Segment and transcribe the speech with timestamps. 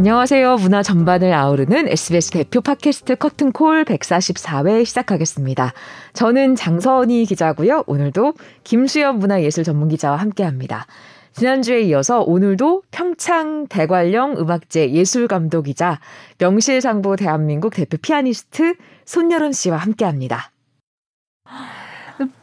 [0.00, 0.56] 안녕하세요.
[0.56, 5.74] 문화 전반을 아우르는 SBS 대표 팟캐스트 커튼콜 144회 시작하겠습니다.
[6.14, 7.84] 저는 장서은이 기자고요.
[7.86, 8.32] 오늘도
[8.64, 10.86] 김수연 문화예술 전문 기자와 함께합니다.
[11.34, 16.00] 지난주에 이어서 오늘도 평창 대관령 음악제 예술감독이자
[16.38, 20.50] 명실상부 대한민국 대표 피아니스트 손여름 씨와 함께합니다.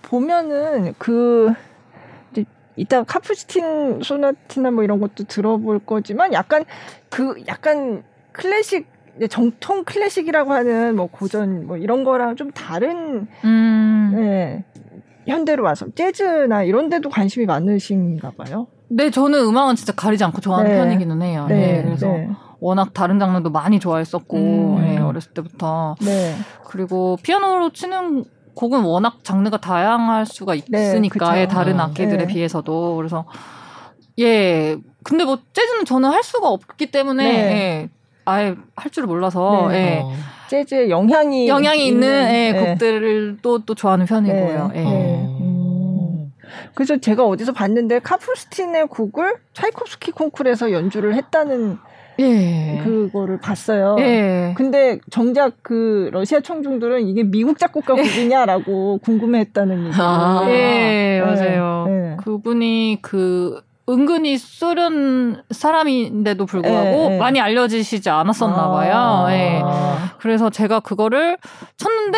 [0.04, 1.56] 보면은 그
[2.78, 6.64] 이따 카푸스틴 소나티나 뭐 이런 것도 들어볼 거지만 약간
[7.10, 8.88] 그 약간 클래식
[9.30, 14.12] 정통 클래식이라고 하는 뭐 고전 뭐 이런 거랑 좀 다른 음.
[14.16, 14.64] 네,
[15.28, 18.68] 현대로 와서 재즈나 이런 데도 관심이 많으신가 봐요.
[18.90, 20.78] 네, 저는 음악은 진짜 가리지 않고 좋아하는 네.
[20.78, 21.48] 편이기는 해요.
[21.50, 22.30] 네, 네 그래서 네.
[22.60, 24.82] 워낙 다른 장르도 많이 좋아했었고 음.
[24.82, 25.96] 네, 어렸을 때부터.
[26.02, 26.36] 네.
[26.66, 28.24] 그리고 피아노로 치는
[28.58, 32.28] 곡은 워낙 장르가 다양할 수가 네, 있으니까 네, 다른 악기들에 네.
[32.28, 33.26] 비해서도 그래서
[34.20, 37.38] 예 근데 뭐 재즈는 저는 할 수가 없기 때문에 네.
[37.40, 37.90] 예,
[38.26, 39.98] 아예 할 줄을 몰라서 네.
[39.98, 40.02] 예.
[40.02, 40.12] 어.
[40.50, 42.66] 재즈의 영향이 영향이 있는, 있는 예, 네.
[42.66, 44.72] 곡들을 또 또 좋아하는 편이고요.
[44.74, 44.84] 예.
[44.84, 45.38] 어.
[45.40, 46.32] 음.
[46.74, 51.78] 그래서 제가 어디서 봤는데 카프스틴의 곡을 차이콥스키 콩쿠르에서 연주를 했다는
[52.20, 52.82] 예.
[52.84, 53.96] 그거를 봤어요.
[54.00, 54.54] 예.
[54.58, 59.96] 근데 정작 그 러시아 청중들은 이게 미국 작곡가 곡이냐라고 궁금해했다는 얘기.
[60.00, 61.86] 아, 예, 맞아요.
[61.90, 62.18] 예.
[62.24, 68.72] 그분이 그 은근히 소련 사람인데도 불구하고 예, 많이 알려지시지 않았었나 아.
[68.72, 68.94] 봐요.
[68.96, 69.34] 아.
[69.34, 69.62] 예.
[70.20, 71.38] 그래서 제가 그거를
[71.78, 72.18] 쳤는데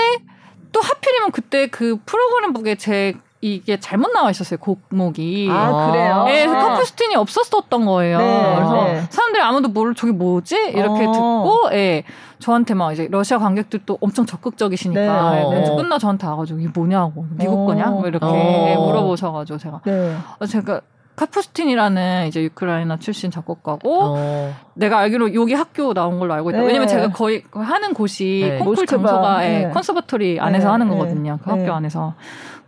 [0.72, 5.48] 또 하필이면 그때 그 프로그램북에 제 이게 잘못 나와 있었어요 곡목이.
[5.50, 6.24] 아 그래요?
[6.26, 8.18] 네, 카푸스틴이 없었었던 거예요.
[8.18, 9.02] 네, 그래서 네.
[9.10, 11.12] 사람들이 아무도 모를 저게 뭐지 이렇게 어.
[11.12, 12.04] 듣고, 예,
[12.40, 15.42] 저한테 막 이제 러시아 관객들도 엄청 적극적이시니까 네.
[15.44, 18.86] 연주 끝나 저한테 와가지고 이게 뭐냐고 미국 거냐 뭐 이렇게 어.
[18.86, 20.18] 물어보셔가지고 제가 네.
[20.40, 20.82] 어, 제가
[21.16, 24.54] 카푸스틴이라는 이제 우크라이나 출신 작곡가고 어.
[24.74, 26.60] 내가 알기로 여기 학교 나온 걸로 알고 있다.
[26.60, 26.68] 네.
[26.68, 28.58] 왜냐면 제가 거의 하는 곳이 네.
[28.60, 29.66] 콩쿨 장소가 네.
[29.66, 30.72] 예, 콘서버토리 안에서 네.
[30.72, 31.40] 하는 거거든요.
[31.44, 32.16] 그 학교 안에서.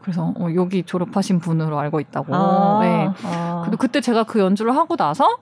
[0.02, 2.36] 그래서 어, 여기 졸업하신 분으로 알고 있다고.
[2.36, 3.10] 아, 네.
[3.24, 3.62] 아.
[3.66, 5.38] 그리고 그때 제가 그 연주를 하고 나서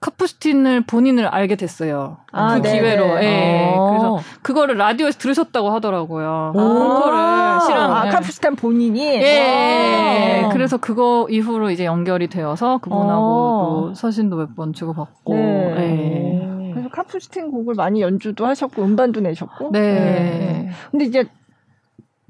[0.00, 2.18] 카푸스틴을 본인을 알게 됐어요.
[2.30, 2.80] 아, 그 네네.
[2.80, 3.04] 기회로.
[3.16, 3.20] 예.
[3.20, 3.74] 네.
[3.88, 6.52] 그래서 그거를 라디오에서 들으셨다고 하더라고요.
[6.54, 7.90] 콩쿠를 실험.
[7.90, 9.00] 아, 카푸스틴 본인이.
[9.20, 10.42] 예.
[10.44, 10.48] 예.
[10.52, 15.34] 그래서 그거 이후로 이제 연결이 되어서 그분하고 또 서신도 몇 번 주고받고.
[15.34, 16.62] 네.
[16.68, 16.70] 예.
[16.70, 19.70] 그래서 카푸스틴 곡을 많이 연주도 하셨고 음반도 내셨고.
[19.72, 19.80] 네.
[19.80, 20.70] 네.
[20.92, 21.24] 근데 이제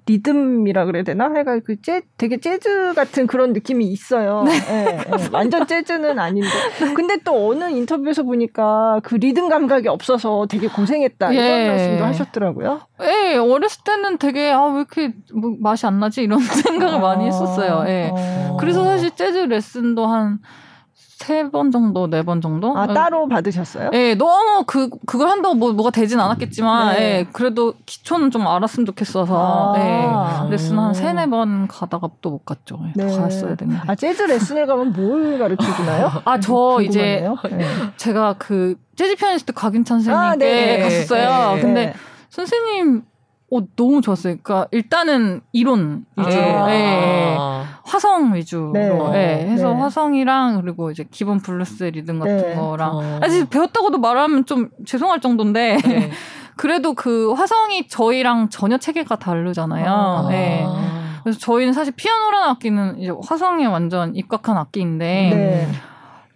[0.09, 1.27] 리듬이라 그래야 되나?
[1.31, 4.43] 하여간 그 재, 되게 재즈 같은 그런 느낌이 있어요.
[4.45, 4.59] 네.
[4.59, 5.29] 네, 네.
[5.31, 6.49] 완전 재즈는 아닌데.
[6.97, 11.33] 근데 또 어느 인터뷰에서 보니까 그 리듬 감각이 없어서 되게 고생했다.
[11.33, 11.69] 이런 예.
[11.69, 12.81] 말씀도 하셨더라고요.
[13.03, 16.23] 예, 어렸을 때는 되게, 아, 왜 이렇게 뭐 맛이 안 나지?
[16.23, 17.85] 이런 생각을 아, 많이 했었어요.
[17.87, 18.11] 예.
[18.15, 18.57] 아.
[18.59, 20.39] 그래서 사실 재즈 레슨도 한,
[21.19, 22.77] 세 번 정도, 네 번 정도?
[22.79, 23.91] 아, 따로 받으셨어요?
[23.93, 27.01] 예, 너무 그, 그걸 한다고 뭐, 뭐가 되진 않았겠지만, 네.
[27.03, 32.45] 예, 그래도 기초는 좀 알았으면 좋겠어서, 아~ 예, 레슨 한 세네 번 가다가 또 못
[32.45, 32.79] 갔죠.
[32.87, 33.17] 예, 네.
[33.17, 33.81] 갔어야 되는데.
[33.87, 36.11] 아, 재즈 레슨을 가면 뭘 가르쳐 주나요?
[36.25, 37.67] 아, 저 이제, 네.
[37.97, 41.55] 제가 그, 재즈 피아니스트 곽윤찬 선생님께 아, 갔었어요.
[41.57, 41.61] 네.
[41.61, 41.95] 근데
[42.31, 43.03] 선생님
[43.51, 44.37] 어, 너무 좋았어요.
[44.43, 47.37] 그러니까 일단은 이론 위주로, 아~ 예,
[47.99, 48.91] 화성 위주로, 네.
[49.15, 49.81] 예, 해서 네.
[49.81, 52.55] 화성이랑 그리고 이제 기본 블루스 리듬 같은 네.
[52.55, 53.19] 거랑 어.
[53.21, 56.11] 사실 배웠다고도 말하면 좀 죄송할 정도인데 네.
[56.57, 59.87] 그래도 그 화성이 저희랑 전혀 체계가 다르잖아요.
[59.89, 60.67] 아~ 예.
[61.23, 65.69] 그래서 저희는 사실 피아노라는 악기는 이제 화성에 완전 입각한 악기인데 네.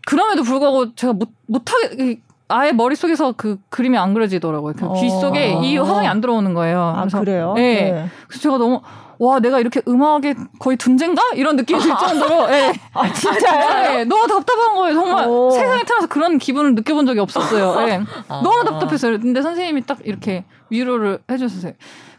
[0.06, 4.74] 그럼에도 불구하고 제가 못 못하게 아예 머릿속에서 그 그림이 안 그려지더라고요.
[4.74, 5.84] 그귀 속에 이 어.
[5.84, 6.80] 화성이 안 들어오는 거예요.
[6.80, 7.52] 아, 그래서, 그래요?
[7.54, 7.92] 네.
[7.92, 8.06] 네.
[8.28, 8.80] 그래서 제가 너무
[9.24, 12.72] 와 내가 이렇게 음악에 거의 둔재인가 이런 느낌이 들 정도로 예.
[12.92, 14.00] 아 진짜요?
[14.00, 15.50] 예, 너무 답답한 거예요 정말 오.
[15.50, 18.00] 세상에 태어나서 그런 기분을 느껴본 적이 없었어요 예.
[18.28, 18.40] 아.
[18.42, 21.74] 너무 답답했어요 근데 선생님이 딱 이렇게 위로를 해주셨어요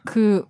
[0.06, 0.46] 그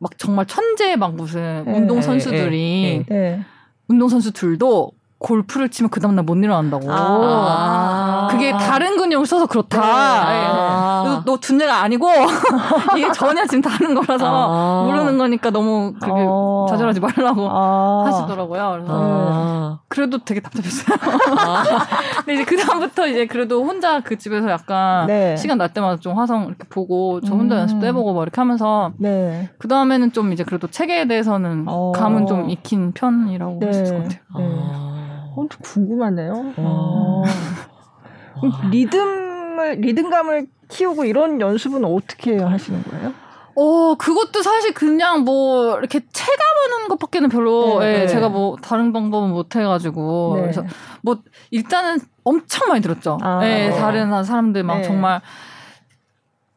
[0.00, 1.72] 막 정말 천재 막 무슨 네.
[1.76, 3.14] 운동 선수들이 네.
[3.14, 3.44] 네.
[3.86, 6.86] 운동 선수들도 골프를 치면 그 다음날 못 일어난다고.
[6.90, 9.78] 아~ 그게 다른 근육을 써서 그렇다.
[9.78, 9.86] 네.
[9.86, 12.08] 아~ 너 둔내가 아니고
[12.96, 16.66] 이게 전혀 지금 다른 거라서 아~ 모르는 거니까 너무 그게 아.
[16.70, 18.04] 좌절하지 말라고 아.
[18.06, 18.70] 하시더라고요.
[18.72, 19.78] 그래서 아.
[19.88, 20.96] 그래도 되게 답답했어요.
[22.24, 25.36] 근데 이제 그 다음부터 이제 그래도 혼자 그 집에서 약간 네.
[25.36, 27.60] 시간 날 때마다 좀 화성 이렇게 보고 저 혼자 음.
[27.60, 29.50] 연습도 해보고 뭐 이렇게 하면서 네.
[29.58, 31.92] 그 다음에는 좀 이제 그래도 체계에 대해서는 어.
[31.94, 33.66] 감은 좀 익힌 편이라고 네.
[33.66, 34.79] 할수 있을 것 같아요.
[35.50, 35.56] 네.
[35.56, 36.54] 어, 궁금하네요.
[36.56, 37.24] 어.
[38.70, 43.12] 리듬을 리듬감을 키우고 이런 연습은 어떻게 하시는 거예요?
[43.56, 48.06] 어, 그것도 사실 그냥 뭐, 이렇게 체감하는 것밖에는 별로, 네, 예, 네.
[48.06, 50.32] 제가 뭐, 다른 방법은 못 해가지고.
[50.36, 50.42] 네.
[50.42, 50.64] 그래서
[51.02, 51.18] 뭐,
[51.50, 53.18] 일단은 엄청 많이 들었죠.
[53.20, 53.40] 아.
[53.44, 54.82] 예, 다른 사람들 막 네.
[54.84, 55.20] 정말.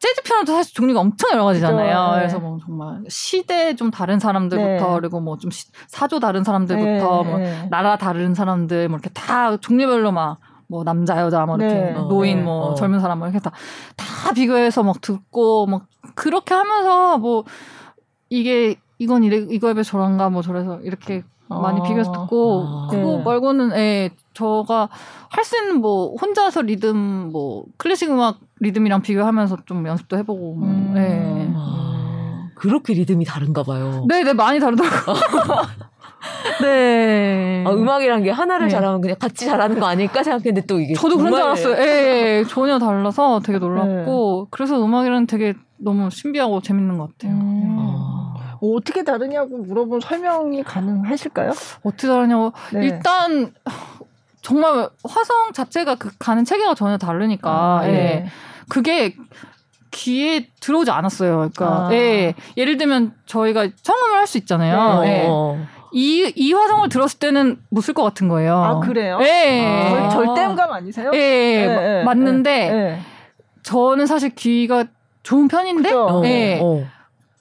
[0.04, 1.86] 재즈 피아노도 사실 종류가 엄청 여러 가지잖아요.
[1.96, 2.18] 그죠, 네.
[2.18, 5.00] 그래서 뭐 정말 시대 좀 다른 사람들부터 네.
[5.00, 5.50] 그리고 뭐 좀
[5.88, 7.68] 사조 다른 사람들부터 네, 뭐 네.
[7.70, 11.92] 나라 다른 사람들 뭐 이렇게 다 종류별로 막 뭐 남자 여자 뭐 이렇게 네.
[11.92, 12.74] 노인 어, 뭐 어.
[12.74, 13.52] 젊은 사람 뭐 이렇게 다
[13.96, 17.44] 다 비교해서 막 듣고 막 그렇게 하면서 뭐
[18.30, 21.82] 이게 이건 이래 이거에 비해 저런가 뭐 저래서 이렇게 많이 어.
[21.82, 22.86] 비교해서 듣고 아.
[22.90, 23.22] 그거 네.
[23.24, 24.88] 말고는 예 저가
[25.30, 30.68] 할 수 있는 뭐 혼자서 리듬 뭐 클래식 음악 리듬이랑 비교하면서 좀 연습도 해보고 뭐,
[30.68, 30.94] 음.
[30.96, 31.52] 예.
[31.56, 34.04] 아, 그렇게 리듬이 다른가 봐요.
[34.08, 35.16] 네네 많이 다르더라고요.
[36.62, 37.64] 네.
[37.66, 38.70] 아, 음악이란 게 하나를 네.
[38.72, 41.74] 잘하면 그냥 같이 잘하는 거 아닐까 생각했는데 또 이게 저도 그런 줄 알았어요.
[41.76, 47.32] 예, 예, 전혀 달라서 되게 놀랐고 그래서 음악이란 되게 너무 신비하고 재밌는 것 같아요.
[47.32, 47.76] 음.
[47.78, 48.13] 아.
[48.64, 51.52] 뭐 어떻게 다르냐고 물어본 설명이 가능하실까요?
[51.82, 52.86] 어떻게 다르냐고 네.
[52.86, 53.52] 일단
[54.40, 57.92] 정말 화성 자체가 그 가는 체계가 전혀 다르니까 아, 예.
[57.92, 58.26] 네.
[58.68, 59.14] 그게
[59.90, 61.36] 귀에 들어오지 않았어요.
[61.36, 61.88] 그러니까 아.
[61.92, 62.34] 예.
[62.56, 65.00] 예를 들면 저희가 청음을 할 수 있잖아요.
[65.02, 65.22] 네.
[65.24, 65.26] 예.
[65.28, 65.58] 어.
[65.92, 68.56] 이, 이 화성을 들었을 때는 못 쓸 것 같은 거예요.
[68.56, 69.18] 아 그래요?
[69.22, 69.64] 예.
[69.66, 70.08] 아.
[70.08, 71.10] 절, 절대음감 아니세요?
[71.14, 72.98] 예, 예, 마- 예, 맞는데 예.
[73.62, 74.84] 저는 사실 귀가
[75.22, 76.06] 좋은 편인데 그죠?
[76.06, 76.24] 어.
[76.24, 76.58] 예.
[76.62, 76.84] 어.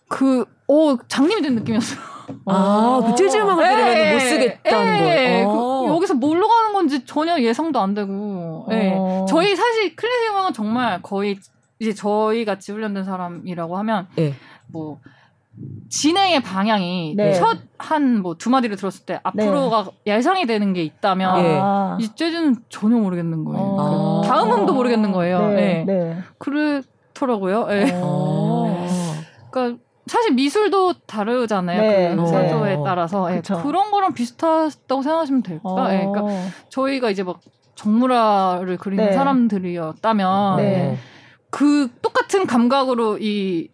[0.10, 2.00] 그, 오, 장님이 된 느낌이었어요.
[2.48, 5.48] 아, 그 재즈 음악을 들으면 못 쓰겠다는 예, 거예요.
[5.52, 5.96] 그 어.
[5.96, 8.66] 여기서 뭘로 가는 건지 전혀 예상도 안 되고.
[8.72, 8.96] 예.
[8.98, 9.26] 어.
[9.30, 11.38] 저희 사실 클래식 음악은 정말 거의
[11.80, 14.34] 이제 저희 같이 훈련된 사람이라고 하면 예.
[14.68, 15.00] 뭐
[15.90, 17.34] 진행의 방향이 네.
[17.78, 21.60] 첫한 뭐 두 마디를 들었을 때 앞으로가 예상이 되는 게 있다면 예.
[21.62, 21.98] 아.
[22.00, 23.62] 이 재즈는 전혀 모르겠는 거예요.
[23.62, 24.22] 어.
[24.22, 25.50] 그 다음 음도 모르겠는 거예요.
[25.50, 25.94] 네, 예.
[25.94, 26.18] 네.
[26.40, 27.68] 그렇더라고요.
[27.70, 27.92] 예.
[28.02, 28.76] 어.
[29.52, 31.82] 그러니까 사실 미술도 다르잖아요.
[31.82, 32.28] 네, 그 네.
[32.28, 33.62] 사조에 따라서 예, 그쵸.
[33.64, 35.70] 그런 거랑 비슷하다고 생각하시면 될까?
[35.70, 35.94] 어.
[35.94, 37.40] 예, 그러니까 저희가 이제 막
[37.76, 39.12] 정물화를 그리는 네.
[39.14, 40.98] 사람들이었다면 네.
[41.50, 43.70] 그 똑같은 감각으로 이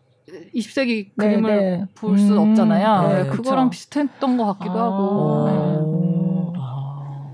[0.56, 1.86] 20세기 네, 그림을 네.
[1.96, 3.08] 볼수 음, 없잖아요.
[3.08, 3.42] 네, 예, 그쵸.
[3.42, 4.84] 그거랑 비슷했던 것 같기도 아.
[4.84, 5.48] 하고.
[5.50, 5.54] 예.
[5.54, 6.54] 음.
[6.58, 7.34] 아.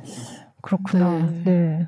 [0.62, 1.10] 그렇구나.
[1.20, 1.44] 네.
[1.44, 1.88] 네.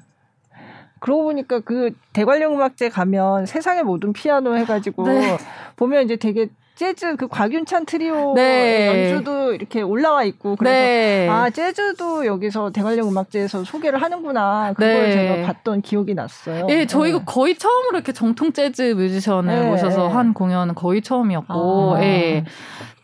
[1.00, 5.38] 그러고 보니까 그 대관령 음악제 가면 세상의 모든 피아노 해가지고 네.
[5.76, 9.12] 보면 이제 되게 재즈 그 곽윤찬 트리오 네.
[9.12, 11.28] 연주도 이렇게 올라와 있고 그래서 네.
[11.28, 15.12] 아 재즈도 여기서 대관령 음악제에서 소개를 하는구나 그걸 네.
[15.12, 16.68] 제가 봤던 기억이 났어요.
[16.70, 17.24] 예, 저희가 네.
[17.26, 20.14] 거의 처음으로 이렇게 정통 재즈 뮤지션을 네, 모셔서 네.
[20.14, 22.02] 한 공연은 거의 처음이었고, 아.
[22.04, 22.46] 예.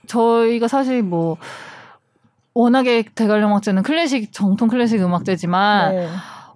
[0.08, 1.38] 저희가 사실 뭐,
[2.54, 6.08] 워낙에 대관령 음악제는 클래식, 정통 클래식 음악제지만, 네.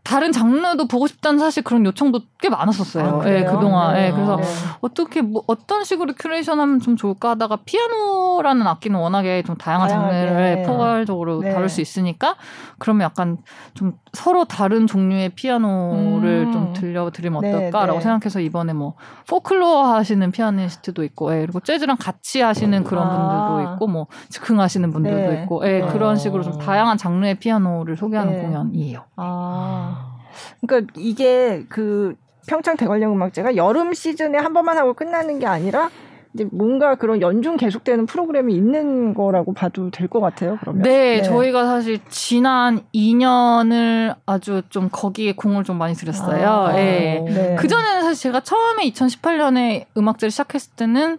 [0.08, 3.22] 다른 장르도 보고 싶다는 사실 그런 요청도 꽤 많았었어요.
[3.24, 3.44] 아, 예?
[3.44, 3.94] 그동안.
[3.94, 4.08] 네.
[4.08, 4.44] 예, 그래서 네.
[4.80, 10.14] 어떻게, 뭐, 어떤 식으로 큐레이션 하면 좀 좋을까 하다가 피아노라는 악기는 워낙에 좀 다양한 다양하게.
[10.14, 11.54] 장르를 포괄적으로 네.
[11.54, 12.36] 다룰 수 있으니까
[12.80, 13.38] 그러면 약간
[13.74, 16.52] 좀 서로 다른 종류의 피아노를 음.
[16.52, 18.02] 좀 들려드리면 네, 어떨까라고 네.
[18.02, 18.96] 생각해서 이번에 뭐
[19.30, 23.16] 포클로어 하시는 피아니스트도 있고, 예, 그리고 재즈랑 같이 하시는 그런 아.
[23.16, 25.44] 분들도 있고, 뭐 즉흥 하시는 분들도 네.
[25.44, 25.88] 있고, 예, 네.
[25.94, 28.42] 그런 식으로 좀 다양한 장르의 피아노를 소개하는 네.
[28.42, 29.04] 공연이에요.
[29.18, 30.18] 아.
[30.62, 32.16] 그러니까 이게 그
[32.48, 35.92] 평창 대관령 음악제가 여름 시즌에 한 번만 하고 끝나는 게 아니라
[36.38, 40.58] 이제 뭔가 그런 연중 계속되는 프로그램이 있는 거라고 봐도 될 것 같아요.
[40.62, 40.84] 그러면.
[40.84, 46.48] 네, 저희가 사실 지난 2년을 아주 좀 거기에 공을 좀 많이 들였어요.
[46.48, 47.20] 아, 예.
[47.26, 47.56] 네.
[47.58, 51.18] 그 전에는 사실 제가 처음에 2018년에 음악제를 시작했을 때는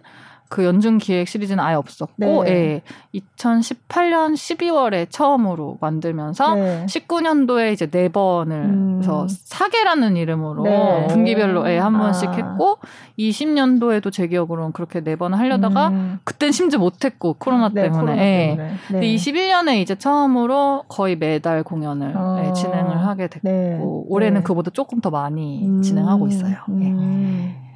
[0.49, 2.49] 그 연중 기획 시리즈는 아예 없었고, 네.
[2.49, 2.81] 예.
[3.13, 6.85] 2018년 12월에 처음으로 만들면서 네.
[6.87, 8.93] 19년도에 이제 네 번을 음.
[8.95, 11.07] 그래서 사계라는 이름으로 네.
[11.07, 11.99] 분기별로 예, 한 아.
[11.99, 12.79] 번씩 했고
[13.17, 16.19] 20년도에도 제 기억으로는 그렇게 네 번을 하려다가 음.
[16.23, 18.01] 그땐 심지어 못했고 코로나 네, 때문에.
[18.01, 18.47] 코로나 예.
[18.47, 18.75] 때문에.
[18.87, 19.15] 근데 네.
[19.15, 22.43] 21년에 이제 처음으로 거의 매달 공연을 아.
[22.45, 23.79] 예, 진행을 하게 됐고 네.
[23.81, 24.43] 올해는 네.
[24.43, 25.81] 그보다 조금 더 많이 음.
[25.81, 26.55] 진행하고 있어요.
[26.81, 27.68] 예.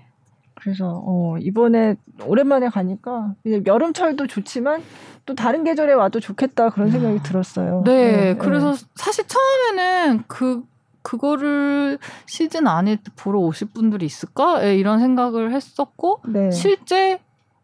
[0.63, 0.73] 음.
[0.73, 3.33] 그래서 어, 이번에 오랜만에 가니까
[3.65, 4.81] 여름철도 좋지만
[5.25, 7.83] 또 다른 계절에 와도 좋겠다 그런 생각이 들었어요.
[7.85, 10.63] 네, 그래서 사실 처음에는 그
[11.01, 14.65] 그거를 시즌 안에 보러 오실 분들이 있을까?
[14.65, 16.49] 예, 이런 생각을 했었고 네.
[16.51, 17.19] 실제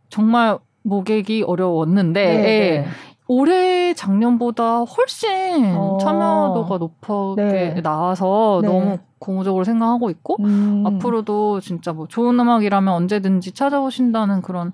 [0.10, 2.88] 정말 모객이 어려웠는데 네, 예, 네.
[3.28, 5.98] 올해 작년보다 훨씬 어.
[6.02, 7.82] 참여도가 높게 네.
[7.82, 8.68] 나와서 네.
[8.68, 10.84] 너무 고무적으로 생각하고 있고 음.
[10.88, 14.72] 앞으로도 진짜 뭐 좋은 음악이라면 언제든지 찾아오신다는 그런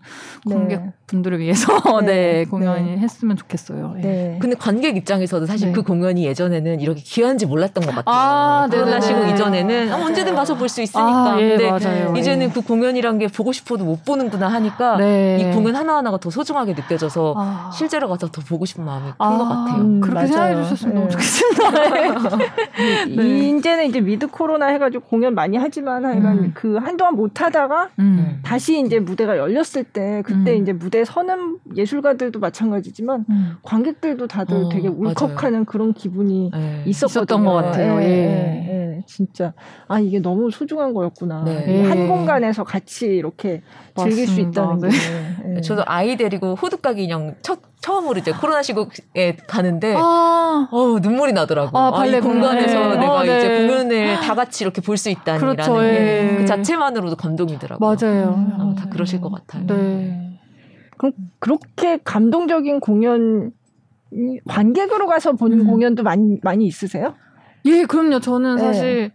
[0.48, 1.74] 관객분들을 위해서
[2.06, 2.46] 네, 네.
[2.46, 2.98] 공연이 네.
[2.98, 3.96] 했으면 좋겠어요.
[3.98, 4.02] 예.
[4.02, 4.38] 네.
[4.40, 5.74] 근데 관객 입장에서도 사실 네.
[5.74, 8.16] 그 공연이 예전에는 이렇게 귀한지 몰랐던 것 같아요.
[8.16, 9.02] 아, 코로나.
[9.02, 10.06] 시국 이전에는 아.
[10.06, 11.34] 언제든 가서 볼 수 있으니까.
[11.34, 12.14] 아, 예, 근데 맞아요.
[12.18, 12.52] 이제는 예.
[12.52, 15.38] 그 공연이란 게 보고 싶어도 못 보는구나 하니까 네.
[15.40, 17.70] 이 공연 하나하나가 더 소중하게 느껴져서 아.
[17.74, 19.82] 실제로 가서 더 보고 싶은 마음이 큰 아, 것 같아요.
[19.82, 20.28] 음, 그렇게 맞아요.
[20.28, 21.12] 생각해 주셨으면 너무 네.
[21.12, 22.36] 좋겠습니다.
[23.16, 23.50] 네.
[23.50, 26.52] 이제는 이제 미드 코로나 해가지고 공연 많이 하지만 하여간 음.
[26.54, 28.42] 그 한동안 못 하다가 음.
[28.44, 30.62] 다시 이제 무대가 열렸을 때 그때 음.
[30.62, 33.56] 이제 무대 서는 예술가들도 마찬가지지만 음.
[33.64, 36.84] 관객들도 다들 어, 되게 울컥하는 그런 기분이 네.
[36.86, 37.22] 있었거든요.
[37.22, 38.02] 있었던 것 같아요.
[38.02, 38.98] 예.
[38.98, 39.54] 예, 진짜
[39.88, 41.46] 아 이게 너무 소중한 거였구나.
[41.46, 41.88] 네.
[41.88, 42.08] 한 예.
[42.08, 43.62] 공간에서 같이 이렇게
[43.96, 44.64] 즐길 수 맞습니다.
[44.64, 44.90] 있다는 네.
[44.90, 45.56] 게.
[45.56, 45.62] 예.
[45.62, 51.78] 저도 아이 데리고 호두까기 인형 첫 처음으로 이제 코로나 시국에 가는데 아, 어 눈물이 나더라고.
[51.78, 53.00] 아, 아, 이 발레 공간에서 공연.
[53.00, 53.38] 내가 어, 네.
[53.38, 56.36] 이제 공연을 다 같이 이렇게 볼 수 있다니라는 그렇죠, 게 예.
[56.38, 57.88] 그 자체만으로도 감동이더라고요.
[57.88, 58.34] 맞아요.
[58.36, 58.58] 음.
[58.60, 59.68] 아마 다 그러실 것 같아요.
[59.68, 60.40] 네.
[60.98, 63.52] 그럼 그렇게 감동적인 공연
[64.12, 65.68] 이 관객으로 가서 본 음.
[65.68, 67.14] 공연도 많이 많이 있으세요?
[67.66, 68.20] 예, 그럼요.
[68.20, 68.62] 저는 네.
[68.64, 69.12] 사실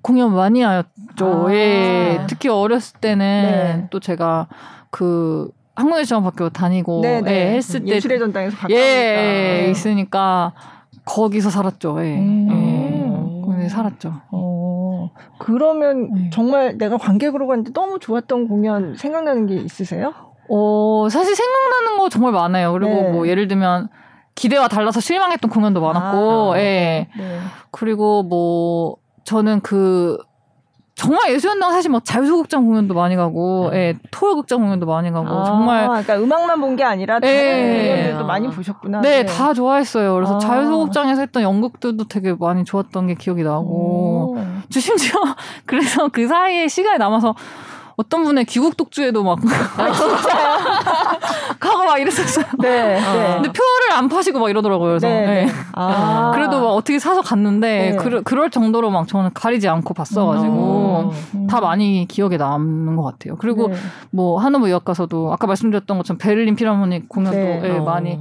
[0.00, 1.48] 공연 많이 하였죠.
[1.48, 1.52] 아.
[1.54, 2.20] 예.
[2.28, 3.88] 특히 어렸을 때는 네.
[3.90, 4.46] 또 제가
[4.90, 8.80] 그 한국예술학교 다니고 예, 했을 때 예술의 전당에서 가까우니까.
[8.80, 10.52] 예, 있으니까
[11.04, 11.96] 거기서 살았죠.
[12.04, 12.18] 예.
[12.18, 12.48] 음.
[12.50, 13.68] 예.
[13.68, 14.12] 살았죠.
[14.30, 16.30] 어, 그러면 네.
[16.30, 20.12] 정말 내가 관객으로 갔는데 너무 좋았던 공연 생각나는 게 있으세요?
[20.48, 22.72] 어, 사실 생각나는 거 정말 많아요.
[22.72, 23.10] 그리고 네.
[23.10, 23.88] 뭐 예를 들면
[24.34, 26.58] 기대와 달라서 실망했던 공연도 많았고, 아.
[26.58, 27.08] 예.
[27.16, 27.38] 네.
[27.70, 30.18] 그리고 뭐 저는 그
[30.94, 33.78] 정말 예술연당 사실 막 자유소극장 공연도 많이 가고, 네.
[33.78, 37.88] 예, 토요극장 공연도 많이 가고 아, 정말 그러니까 음악만 본 게 아니라 다른 예.
[37.88, 38.26] 공연들도 아.
[38.26, 39.00] 많이 보셨구나.
[39.00, 40.14] 네, 다 좋아했어요.
[40.14, 40.38] 그래서 아.
[40.38, 44.38] 자유소극장에서 했던 연극들도 되게 많이 좋았던 게 기억이 나고, 오.
[44.70, 45.18] 저 심지어
[45.66, 47.34] 그래서 그 사이에 시간이 남아서
[47.96, 49.38] 어떤 분의 귀국 독주에도 막
[51.62, 52.44] 가고 막 이랬었어요.
[52.58, 52.98] 네.
[53.00, 53.12] 아.
[53.14, 53.34] 네.
[53.34, 54.88] 근데 표를 안 파시고 막 이러더라고요.
[54.88, 55.44] 그래서 네, 네.
[55.46, 55.52] 네.
[55.72, 56.32] 아.
[56.34, 57.96] 그래도 막 어떻게 사서 갔는데 네.
[57.96, 61.46] 그, 그럴 정도로 막 저는 가리지 않고 봤어가지고 음.
[61.46, 63.36] 다 많이 기억에 남는 것 같아요.
[63.36, 63.76] 그리고 네.
[64.10, 67.60] 뭐 하노브 유학 가서도 아까 말씀드렸던 것처럼 베를린 필하모닉 공연도 네.
[67.64, 67.84] 예, 어.
[67.84, 68.18] 많이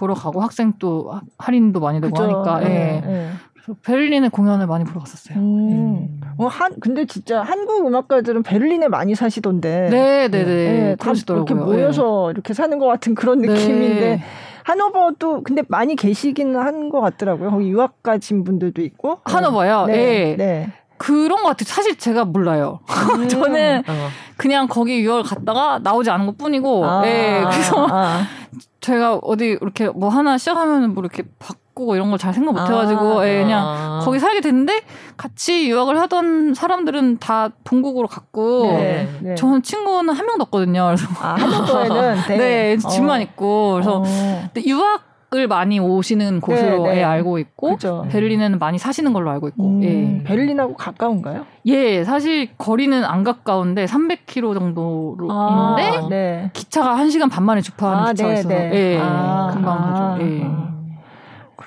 [0.00, 2.24] 보러 가고 학생 또 하- 할인도 많이 되고 그죠.
[2.24, 2.68] 하니까 예.
[2.68, 3.30] 네, 네.
[3.52, 5.38] 그래서 베를린의 공연을 많이 보러 갔었어요.
[5.38, 6.20] 음.
[6.38, 9.88] 어, 한, 근데 진짜 한국 음악가들은 베를린에 많이 사시던데.
[9.90, 10.44] 네, 네, 네.
[10.44, 11.44] 네, 다 그러시더라고요.
[11.46, 13.48] 이렇게 모여서 이렇게 사는 것 같은 그런 네.
[13.48, 14.22] 느낌인데
[14.64, 17.50] 하노버도 근데 많이 계시기는 한 것 같더라고요.
[17.50, 19.18] 거기 유학 가신 분들도 있고.
[19.24, 19.86] 하노버요.
[19.86, 19.94] 네.
[20.32, 20.36] 예.
[20.36, 20.72] 네.
[21.00, 21.64] 그런 것 같아요.
[21.64, 22.80] 사실 제가 몰라요.
[23.30, 24.08] 저는 어.
[24.36, 27.42] 그냥 거기 유학을 갔다가 나오지 않은 것 뿐이고, 아, 예.
[27.50, 28.22] 그래서 아,
[28.82, 33.20] 제가 어디 이렇게 뭐 하나 시작하면 뭐 이렇게 바꾸고 이런 걸 잘 생각 못 해가지고,
[33.20, 34.00] 아, 예, 그냥 아.
[34.04, 34.82] 거기 살게 됐는데
[35.16, 39.08] 같이 유학을 하던 사람들은 다 본국으로 갔고, 네.
[39.22, 39.34] 네.
[39.36, 40.84] 저는 친구는 한 명도 없거든요.
[40.84, 42.76] 그래서 아, 하노버에는 네, 네.
[42.76, 43.22] 집만 어.
[43.22, 44.50] 있고, 그래서 어.
[44.52, 46.98] 근데 유학 을 많이 오시는 곳으로 네, 네.
[46.98, 48.04] 예, 알고 있고, 그죠.
[48.10, 50.24] 베를린에는 많이 사시는 걸로 알고 있고, 음, 예.
[50.24, 51.46] 베를린하고 가까운가요?
[51.66, 56.50] 예, 사실 거리는 안 가까운데 300km 정도로 아, 있는데 네.
[56.52, 58.70] 기차가 1시간 반 만에 주파하는 아, 기차가 네, 있어서 네.
[58.74, 60.09] 예, 아, 금방 아, 가죠.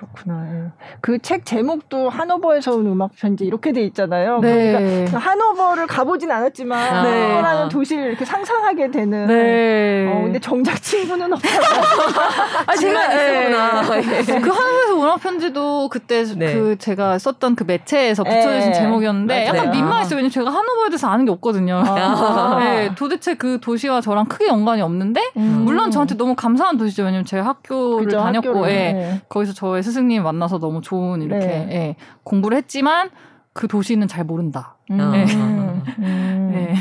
[0.03, 0.09] 예.
[0.09, 0.13] 아.
[0.13, 0.47] 그렇구나.
[0.51, 0.71] 예.
[1.01, 4.39] 그책 제목도 하노버에서 온 음악 편지 이렇게 돼 있잖아요.
[4.39, 4.73] 네.
[4.77, 7.21] 그러니까 하노버를 가보진 않았지만 네.
[7.21, 9.27] 하노버라는 도시를 이렇게 상상하게 되는.
[9.27, 10.07] 네.
[10.11, 11.61] 어, 근데 정작 친구는 없어요.
[12.67, 13.41] 아, 제가 예.
[13.41, 13.97] 있구나.
[13.97, 14.39] 예.
[14.39, 14.49] 그
[15.03, 16.53] 음악 편지도 그때 네.
[16.53, 18.73] 그 제가 썼던 그 매체에서 붙여주신 예.
[18.73, 19.57] 제목이었는데 맞아요.
[19.59, 20.15] 약간 민망했어요.
[20.15, 21.83] 왜냐면 제가 한국에 대해서 아는 게 없거든요.
[21.85, 22.59] 아.
[22.63, 25.61] 네, 도대체 그 도시와 저랑 크게 연관이 없는데 음.
[25.65, 27.03] 물론 저한테 너무 감사한 도시죠.
[27.03, 28.67] 왜냐면 제가 학교를 그죠, 다녔고.
[28.69, 28.93] 예.
[28.93, 29.21] 네.
[29.29, 31.67] 거기서 저의 스승님 만나서 너무 좋은 이렇게 네.
[31.71, 33.09] 예, 공부를 했지만
[33.53, 34.75] 그 도시는 잘 모른다.
[34.91, 35.11] 음.
[35.11, 35.25] 네.
[35.99, 36.53] 음.
[36.55, 36.75] 예.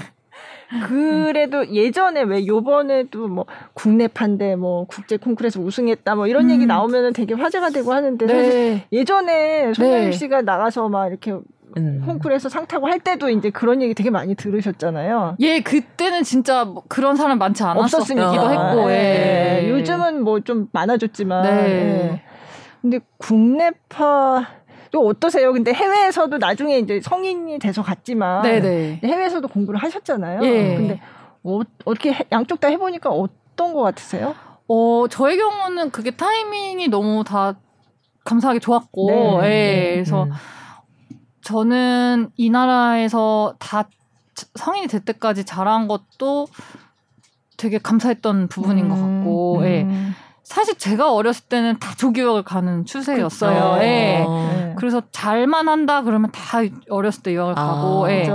[0.89, 6.51] 그래도 예전에 왜 요번에도 뭐 국내판대 뭐 국제 콩쿠르에서 우승했다 뭐 이런 음.
[6.51, 8.87] 얘기 나오면은 되게 화제가 되고 하는데 사실 네.
[8.93, 10.13] 예전에 손예일 네.
[10.13, 11.35] 씨가 나가서 막 이렇게
[11.79, 12.03] 음.
[12.05, 15.37] 콩쿠르에서 상 타고 할 때도 이제 그런 얘기 되게 많이 들으셨잖아요.
[15.41, 18.21] 예, 그때는 진짜 뭐 그런 사람 많지 않았었기도.
[18.21, 19.63] 했고, 예.
[19.65, 19.71] 예.
[19.71, 21.43] 요즘은 뭐 좀 많아졌지만.
[21.43, 21.51] 네.
[21.51, 22.23] 예.
[22.83, 24.47] 근데 국내파
[24.93, 25.53] 또 어떠세요?
[25.53, 29.01] 근데 해외에서도 나중에 이제 성인이 돼서 갔지만 네네.
[29.03, 30.45] 해외에서도 공부를 하셨잖아요.
[30.45, 30.77] 예.
[30.77, 31.01] 근데
[31.43, 34.35] 어, 어떻게 해- 양쪽 다 해보니까 어떤 것 같으세요?
[34.69, 37.55] 어, 저의 경우는 그게 타이밍이 너무 다
[38.25, 39.49] 감사하게 좋았고, 네, 예.
[39.49, 39.93] 네.
[39.95, 40.31] 그래서 음.
[41.43, 43.89] 저는 이 나라에서 다
[44.55, 46.47] 성인이 될 때까지 자란 것도
[47.57, 49.87] 되게 감사했던 부분인 것 같고, 예.
[50.53, 50.55] 음.
[50.55, 53.79] 사실 제가 어렸을 때는 다 조기유학을 가는 추세였어요.
[53.83, 54.25] 예.
[54.27, 54.75] 어.
[54.79, 56.59] 그래서 잘만 한다 그러면 다
[56.91, 58.29] 어렸을 때 유학을 아, 가고 예.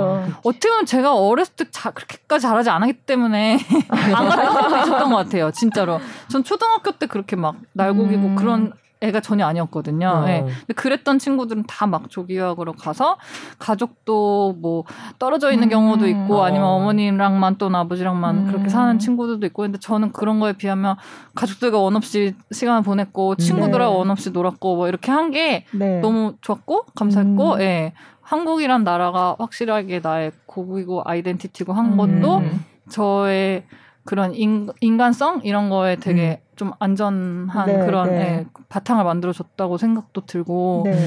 [0.44, 3.60] 어떻게 보면 제가 어렸을 때 자, 그렇게까지 잘하지 않았기 때문에
[3.90, 5.52] 안 갔던 것도 있었던 것 같아요.
[5.52, 6.00] 진짜로.
[6.30, 8.36] 전 초등학교 때 그렇게 막 날고기고 음.
[8.36, 10.08] 그런 애가 전혀 아니었거든요.
[10.08, 10.30] 어.
[10.30, 10.42] 예.
[10.42, 13.18] 근데 그랬던 친구들은 다 막 조기유학으로 가서
[13.60, 14.84] 가족도 뭐
[15.20, 15.70] 떨어져 있는 음.
[15.70, 16.44] 경우도 있고 어.
[16.44, 18.48] 아니면 어머니랑만 또는 아버지랑만 음.
[18.48, 20.98] 그렇게 사는 친구들도 있고 근데 저는 그런 거에 비하면
[21.34, 24.00] 가족들과 원 없이 시간을 보냈고 친구들하고 네.
[24.00, 26.00] 원 없이 놀았고 뭐 이렇게 한게 네.
[26.02, 27.62] 너무 좋았고 감사했고 음.
[27.62, 27.94] 예.
[28.22, 32.66] 한국이란 나라가 확실하게 나의 고국이고 아이덴티티고 한 것도 음.
[32.90, 33.64] 저의
[34.08, 38.16] 그런 인, 인간성 이런 거에 되게 좀 안전한 네, 그런 네.
[38.16, 40.98] 예, 바탕을 만들어 줬다고 생각도 들고 네.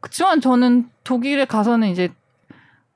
[0.00, 2.08] 그렇지만 저는 독일에 가서는 이제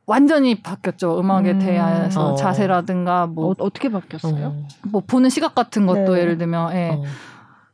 [0.07, 1.59] 완전히 바뀌었죠 음악에 음.
[1.59, 2.35] 대해서 어.
[2.35, 4.47] 자세라든가 뭐, 어, 어떻게 바뀌었어요?
[4.47, 4.69] 어.
[4.83, 6.21] 뭐 보는 시각 같은 것도 네.
[6.23, 6.89] 예를 들면 예.
[6.89, 7.03] 어.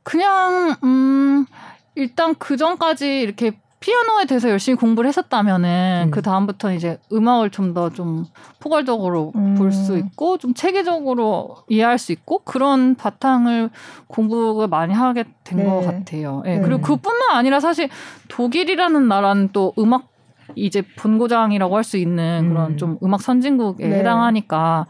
[0.02, 1.46] 그냥 음
[1.94, 6.10] 일단 그 전까지 이렇게 피아노에 대해서 열심히 공부를 했었다면은 음.
[6.10, 8.24] 그 다음부터는 이제 음악을 좀더좀
[8.58, 9.54] 포괄적으로 음.
[9.54, 13.70] 볼수 있고 좀 체계적으로 이해할 수 있고 그런 바탕을
[14.06, 15.64] 공부를 많이 하게 된 네.
[15.64, 16.42] 것 같아요.
[16.46, 16.56] 예.
[16.56, 16.60] 네.
[16.62, 17.88] 그리고 그뿐만 아니라 사실
[18.28, 20.08] 독일이라는 나라는 또 음악
[20.54, 22.76] 이제 본고장이라고 할 수 있는 그런 음.
[22.76, 23.98] 좀 음악 선진국에 네.
[23.98, 24.86] 해당하니까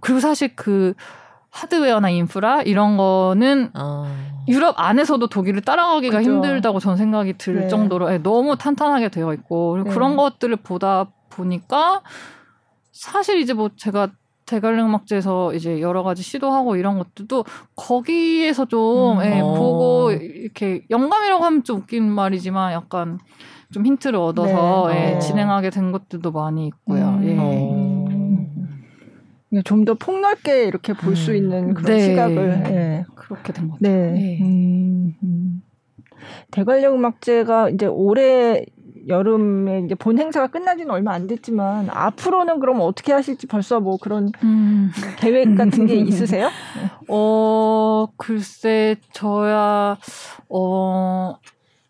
[0.00, 0.94] 그리고 사실 그
[1.56, 4.06] 하드웨어나 인프라 이런 거는 어.
[4.48, 6.30] 유럽 안에서도 독일을 따라가기가 그죠.
[6.30, 7.68] 힘들다고 저는 생각이 들 네.
[7.68, 9.90] 정도로 예, 너무 탄탄하게 되어 있고 네.
[9.90, 12.02] 그런 것들을 보다 보니까
[12.92, 14.10] 사실 이제 뭐 제가
[14.44, 17.44] 대관령 음악제에서 이제 여러 가지 시도하고 이런 것들도
[17.74, 19.24] 거기에서 좀 음.
[19.24, 19.54] 예, 어.
[19.54, 23.18] 보고 이렇게 영감이라고 하면 좀 웃긴 말이지만 약간
[23.72, 25.12] 좀 힌트를 얻어서 네.
[25.12, 25.18] 예, 어.
[25.18, 27.18] 진행하게 된 것들도 많이 있고요.
[27.20, 27.24] 음.
[27.24, 27.85] 예.
[29.54, 29.60] 어.
[29.64, 31.36] 좀더 폭넓게 이렇게 볼수 음.
[31.36, 32.00] 있는 그런 네.
[32.00, 32.62] 시각을.
[32.66, 33.04] 예.
[33.14, 33.96] 그렇게 된것 같아요.
[33.96, 34.12] 네.
[34.12, 34.38] 네.
[34.42, 35.62] 음, 음.
[36.50, 38.64] 대관령 음악제가 이제 올해
[39.08, 44.30] 여름에 이제 본 행사가 끝나지는 얼마 안 됐지만 앞으로는 그럼 어떻게 하실지 벌써 뭐 그런
[44.42, 44.90] 음.
[45.18, 46.50] 계획 같은 게 있으세요?
[47.08, 49.96] 어, 글쎄, 저야,
[50.48, 51.36] 어,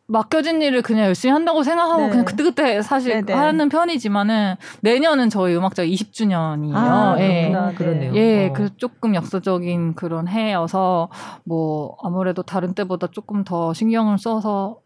[0.08, 2.08] 맡겨진 일을 그냥 열심히 한다고 생각하고 네.
[2.10, 3.32] 그냥 그때그때 사실 네네.
[3.32, 6.75] 하는 편이지만은 내년은 저희 음악자 20주년이에요.
[6.75, 7.48] 아, 예.
[7.50, 7.68] 그렇구나.
[7.68, 8.14] 어, 그러네요.
[8.14, 8.52] 예, 어.
[8.52, 11.08] 그래서 조금 역사적인 그런 해여서
[11.44, 14.78] 뭐 아무래도 다른 때보다 조금 더 신경을 써서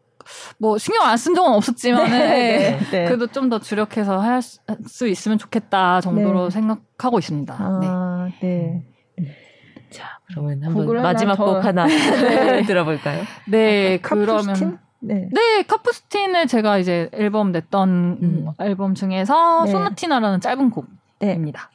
[0.59, 2.79] 뭐 신경 안 쓴 적은 없었지만은 예.
[2.91, 3.05] 네.
[3.07, 4.41] 그래도 좀 더 주력해서 할
[4.87, 6.51] 수 있으면 좋겠다 정도로 네.
[6.51, 7.55] 생각하고 있습니다.
[7.81, 7.87] 네.
[7.91, 8.85] 아, 네.
[10.29, 12.63] 그러면 한번 마지막 더- 곡 하나 네.
[12.63, 13.25] 들어볼까요?
[13.49, 14.55] 네, 카푸스틴?
[14.55, 15.29] 그러면 네.
[15.33, 17.89] 네, 카푸스틴을 제가 이제 앨범 냈던
[18.23, 18.49] 음.
[18.59, 19.73] 앨범 중에서 네.
[19.73, 20.71] 소나티나라는 짧은
[21.19, 21.27] 네.
[21.27, 21.71] 곡입니다.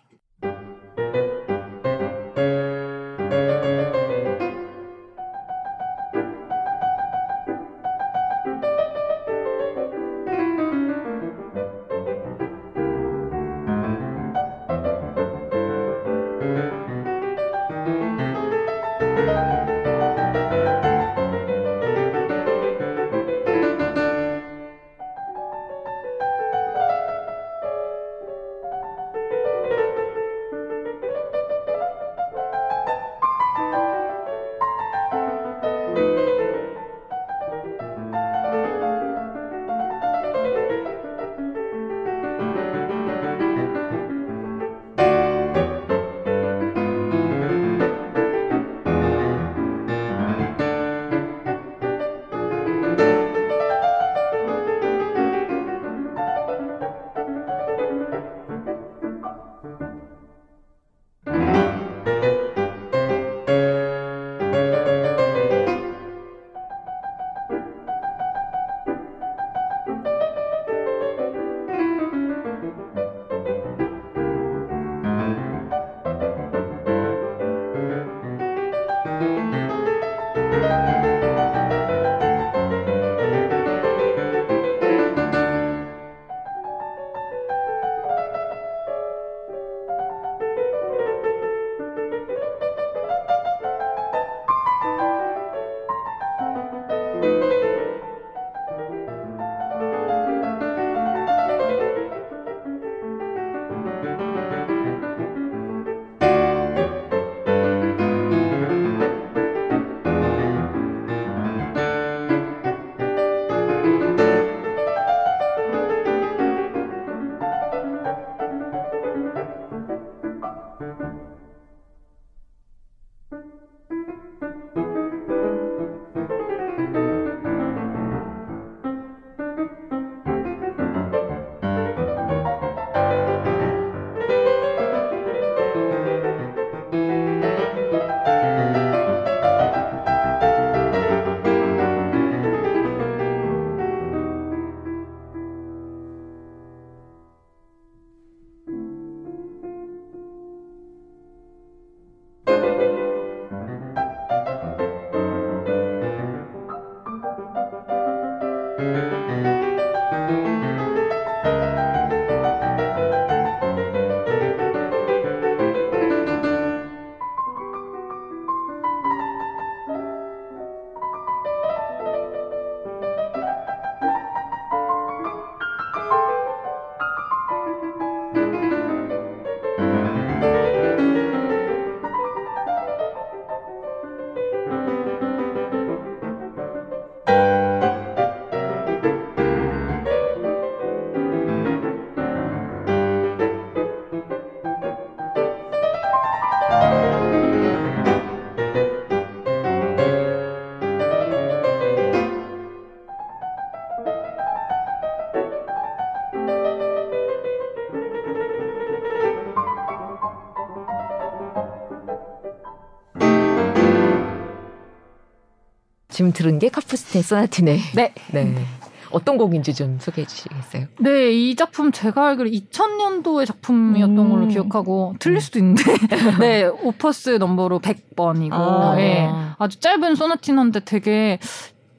[216.15, 217.77] 지금 들은 게 카프스틴 소나티네.
[217.93, 218.13] 네.
[218.31, 218.65] 네.
[219.11, 220.87] 어떤 곡인지 좀 소개해 주시겠어요?
[220.99, 224.29] 네, 이 작품 제가 알기로 2000년도의 작품이었던 음.
[224.29, 225.83] 걸로 기억하고 틀릴 수도 있는데
[226.39, 228.95] 네, 오퍼스 넘버로 100번이고 아.
[228.97, 229.29] 예.
[229.59, 231.37] 아주 짧은 소나티너인데 되게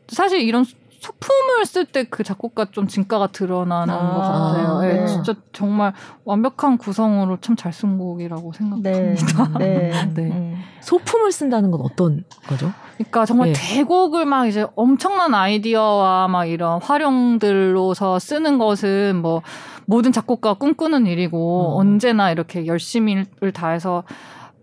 [0.08, 0.64] 사실 이런
[1.00, 4.80] 소품을 쓸 때 그 작곡가 좀 진가가 드러나는 아, 것 같아요.
[4.84, 5.06] 예, 네.
[5.06, 5.92] 진짜 정말
[6.24, 9.16] 완벽한 구성으로 참 잘 쓴 곡이라고 네.
[9.16, 9.58] 생각합니다.
[9.58, 9.90] 네.
[10.14, 10.22] 네.
[10.30, 10.62] 음.
[10.80, 12.72] 소품을 쓴다는 건 어떤 거죠?
[12.96, 13.52] 그러니까 정말 예.
[13.54, 19.42] 대곡을 막 이제 엄청난 아이디어와 막 이런 활용들로서 쓰는 것은 뭐
[19.86, 21.80] 모든 작곡가 꿈꾸는 일이고 음.
[21.80, 24.04] 언제나 이렇게 열심히를 다해서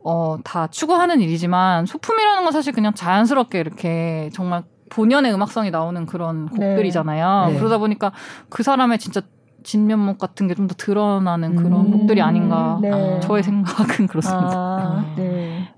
[0.05, 4.63] 어, 다 추구하는 일이지만 소품이라는 건 사실 그냥 자연스럽게 이렇게 정말
[4.93, 6.67] 본연의 음악성이 나오는 그런 네.
[6.69, 7.51] 곡들이잖아요.
[7.53, 7.57] 네.
[7.59, 8.11] 그러다 보니까
[8.49, 9.21] 그 사람의 진짜
[9.63, 11.91] 진면목 같은 게 좀 더 드러나는 그런 음.
[11.91, 12.79] 곡들이 아닌가.
[12.81, 13.19] 네.
[13.21, 14.49] 저의 생각은 그렇습니다.
[14.55, 15.69] 아, 네.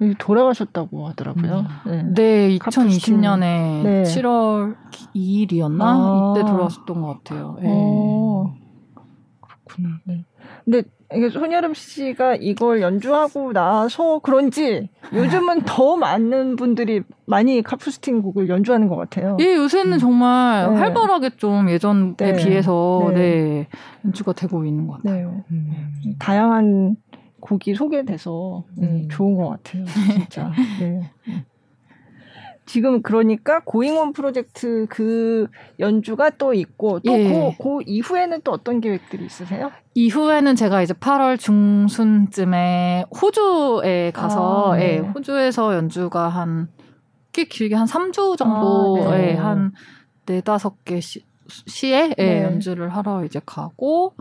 [0.00, 1.66] 여기 돌아가셨다고 하더라고요.
[1.86, 2.02] 네.
[2.14, 2.88] 네, 카프스틴.
[2.88, 4.02] 2020년에 네.
[4.04, 4.76] 7월
[5.14, 5.80] 2일이었나?
[5.82, 6.34] 아.
[6.34, 7.58] 이때 돌아왔었던 것 같아요.
[7.60, 7.68] 네.
[7.70, 8.54] 어,
[9.40, 9.98] 그렇구나.
[10.06, 10.24] 네.
[10.64, 10.82] 근데
[11.14, 18.88] 이게 손여름 씨가 이걸 연주하고 나서 그런지 요즘은 더 많은 분들이 많이 카프스틴 곡을 연주하는
[18.88, 19.36] 것 같아요.
[19.40, 20.78] 예, 요새는 정말 네.
[20.78, 22.32] 활발하게 좀 예전에 네.
[22.34, 23.14] 비해서 네.
[23.14, 23.68] 네.
[24.04, 25.42] 연주가 되고 있는 것 같아요.
[25.48, 25.56] 네.
[25.56, 26.16] 음.
[26.18, 26.96] 다양한
[27.40, 29.08] 곡이 소개돼서 음, 음.
[29.10, 29.84] 좋은 것 같아요.
[29.86, 30.52] 진짜.
[30.78, 31.10] 네.
[32.70, 35.48] 지금 그러니까 고잉온 프로젝트 그
[35.80, 37.24] 연주가 또 있고 또 예.
[37.28, 39.72] 그, 그 이후에는 또 어떤 계획들이 있으세요?
[39.94, 44.94] 이후에는 제가 이제 8월 중순쯤에 호주에 가서 아, 네.
[44.94, 46.68] 예, 호주에서 연주가 한
[47.32, 49.30] 꽤 길게 한 3주 정도 아, 네.
[49.30, 49.72] 예, 한
[50.26, 52.42] 네다섯 개 시, 시에 예, 네.
[52.44, 54.14] 연주를 하러 이제 가고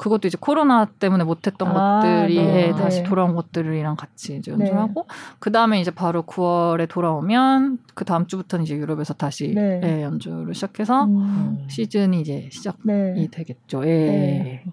[0.00, 2.68] 그것도 이제 코로나 때문에 못했던 아, 것들이 네.
[2.68, 3.08] 예, 다시 네.
[3.08, 4.64] 돌아온 것들이랑 같이 이제 네.
[4.64, 5.06] 연주하고
[5.38, 9.78] 그 다음에 이제 바로 9월에 돌아오면 그 다음 주부터는 이제 유럽에서 다시 네.
[9.84, 13.28] 예, 연주를 시작해서 음, 시즌이 이제 시작이 네.
[13.30, 13.82] 되겠죠.
[13.84, 13.88] 예.
[13.88, 14.64] 네.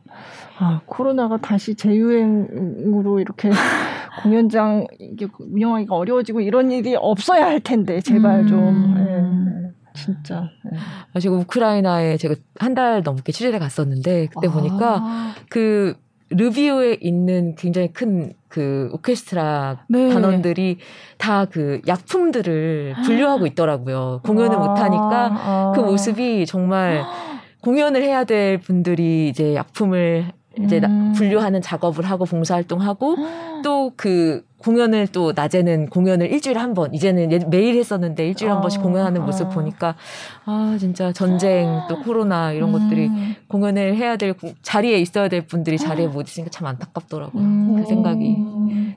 [0.59, 3.49] 아, 코로나가 다시 재유행으로 이렇게
[4.23, 8.95] 공연장 이게 운영하기가 어려워지고 이런 일이 없어야 할 텐데 제발 좀 음.
[8.97, 9.46] 예, 예,
[10.03, 10.77] 진짜 예.
[11.13, 14.51] 아, 지금 우크라이나에 제가 한 달 넘게 취재를 갔었는데 그때 아.
[14.51, 15.95] 보니까 그
[16.29, 20.09] 르비오에 있는 굉장히 큰 그 오케스트라 네.
[20.09, 20.77] 단원들이
[21.17, 24.21] 다 그 약품들을 분류하고 있더라고요.
[24.23, 25.73] 공연을 아, 못 하니까 아.
[25.75, 27.03] 그 모습이 정말
[27.61, 30.31] 공연을 해야 될 분들이 이제 약품을
[30.63, 31.11] 이제 나- 음.
[31.13, 33.15] 분류하는 작업을 하고 봉사활동하고
[33.63, 38.57] 또 그 공연을 또 낮에는 공연을 일주일에 한 번 이제는 예- 매일 했었는데 일주일에 한
[38.59, 39.49] 아, 번씩 공연하는 모습 아.
[39.49, 39.95] 보니까
[40.45, 43.35] 아 진짜 전쟁 또 코로나 이런 것들이 음.
[43.47, 47.41] 공연을 해야 될 공- 자리에 있어야 될 분들이 자리에 못 있으니까 참 안타깝더라고요.
[47.43, 47.75] 음.
[47.77, 48.35] 그 생각이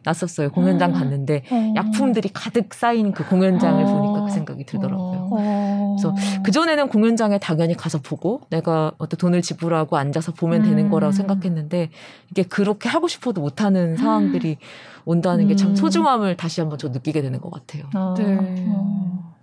[0.05, 0.51] 났었어요.
[0.51, 1.43] 공연장 갔는데
[1.77, 3.87] 약품들이 가득 쌓인 그 공연장을 어.
[3.87, 5.29] 보니까 그 생각이 들더라고요.
[5.33, 5.97] 어.
[5.99, 10.91] 그래서 그 전에는 공연장에 당연히 가서 보고 내가 어떤 돈을 지불하고 앉아서 보면 되는 음.
[10.91, 11.91] 거라고 생각했는데
[12.31, 14.57] 이게 그렇게 하고 싶어도 못하는 상황들이
[15.05, 15.77] 온다는 게참 음.
[15.77, 17.85] 소중함을 다시 한번 저 느끼게 되는 것 같아요.
[17.95, 18.37] 아, 네.
[18.69, 19.35] 어.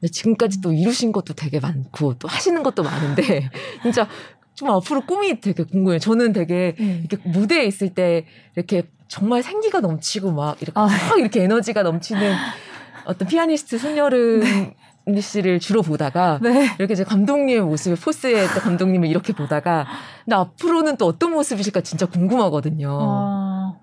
[0.00, 3.48] 근데 지금까지 또 이루신 것도 되게 많고 또 하시는 것도 많은데
[3.82, 4.06] 진짜
[4.54, 5.98] 좀 앞으로 꿈이 되게 궁금해요.
[5.98, 7.02] 저는 되게 네.
[7.08, 10.86] 이렇게 무대에 있을 때 이렇게 정말 생기가 넘치고 막 이렇게 아.
[10.86, 12.34] 막 이렇게 에너지가 넘치는
[13.04, 14.72] 어떤 피아니스트 손여름
[15.20, 16.68] 씨를 주로 보다가 네.
[16.78, 19.86] 이렇게 이제 감독님의 모습을 포스에 또 감독님을 이렇게 보다가
[20.24, 22.98] 근데 앞으로는 또 어떤 모습이실까 진짜 궁금하거든요.
[23.00, 23.76] 아,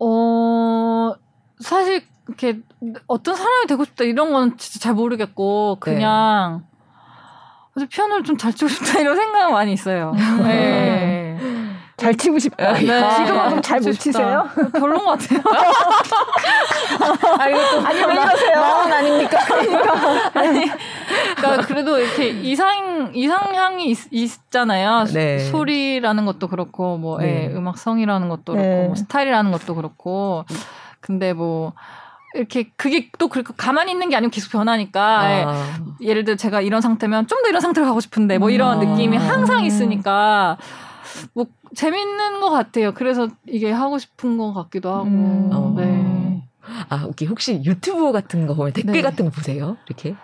[0.00, 1.12] 어,
[1.60, 2.60] 사실 이렇게
[3.06, 6.64] 어떤 사람이 되고 싶다 이런 건 진짜 잘 모르겠고 그냥
[7.76, 10.12] 아주 피아노를 좀 잘 치고 싶다 이런 생각은 많이 있어요.
[10.42, 11.29] 네.
[12.10, 12.72] 잘 치고 싶다.
[12.72, 12.80] 네.
[12.80, 14.02] 지금은 그럼 잘못 치고 싶다.
[14.12, 14.48] 치세요?
[14.72, 15.40] 별론 것 같아요.
[17.38, 17.42] 아
[17.88, 18.60] 아니 왜 이러세요?
[18.60, 19.38] 마음 아닙니까?
[20.34, 20.70] 아니,
[21.36, 25.38] 그러니까 그래도 이렇게 이상 이상향이 있, 잖아요 네.
[25.38, 27.50] 소리라는 것도 그렇고 뭐 네.
[27.50, 28.62] 예, 음악성이라는 것도 네.
[28.62, 30.44] 그렇고 뭐 스타일이라는 것도 그렇고
[31.00, 31.72] 근데 뭐
[32.34, 35.44] 이렇게 그게 또 그렇게 가만히 있는 게 아니고 계속 변하니까 예.
[35.46, 38.90] 아, 예를 들어 제가 이런 상태면 좀 더 이런 상태로 가고 싶은데 뭐 이런 음.
[38.90, 40.58] 느낌이 항상 있으니까
[41.34, 42.92] 뭐 재밌는 것 같아요.
[42.94, 45.04] 그래서 이게 하고 싶은 것 같기도 하고.
[45.04, 45.50] 음.
[45.52, 45.74] 어.
[45.76, 46.42] 네.
[46.88, 47.28] 아, 오케이.
[47.28, 49.02] 혹시 유튜브 같은 거 보면 댓글 네.
[49.02, 49.76] 같은 거 보세요?
[49.86, 50.14] 이렇게?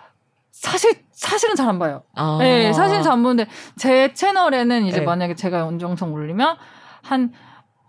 [0.51, 2.03] 사실 사실은 잘 안 봐요.
[2.15, 2.37] 아.
[2.39, 5.05] 네, 사실은 잘 안 보는데 제 채널에는 이제 네.
[5.05, 6.55] 만약에 제가 연주 영상 올리면
[7.03, 7.31] 한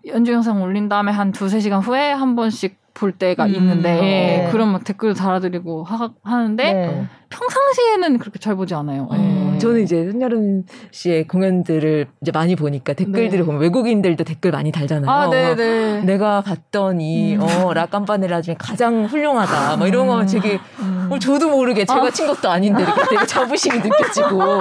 [0.06, 3.54] 연주 영상 올린 다음에 한 두세 시간 후에 한 번씩 볼 때가 음.
[3.54, 4.44] 있는데 네.
[4.46, 7.06] 예, 그럼 막 댓글 달아드리고 하, 하는데 네.
[7.30, 9.08] 평상시에는 그렇게 잘 보지 않아요.
[9.10, 9.16] 어,
[9.54, 9.58] 예.
[9.58, 13.42] 저는 이제 손여름 씨의 공연들을 이제 많이 보니까 댓글들을 네.
[13.44, 15.10] 보면 외국인들도 댓글 많이 달잖아요.
[15.10, 16.00] 아, 네, 네.
[16.02, 17.40] 내가 봤던 이, 음.
[17.42, 19.76] 어, 라깜바네라 중에 가장 훌륭하다.
[19.78, 21.08] 뭐 이런 거 되게 음.
[21.10, 22.10] 어, 저도 모르게 제가 아.
[22.10, 24.60] 친 것도 아닌데 이렇게 되게 자부심이 느껴지고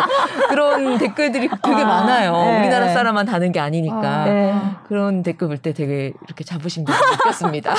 [0.50, 2.32] 그런 댓글들이 되게 아, 많아요.
[2.34, 2.60] 네.
[2.62, 4.56] 우리나라 사람만 다는 게 아니니까 아, 네.
[4.88, 7.74] 그런 댓글 볼 때 되게 이렇게 자부심도 느꼈습니다.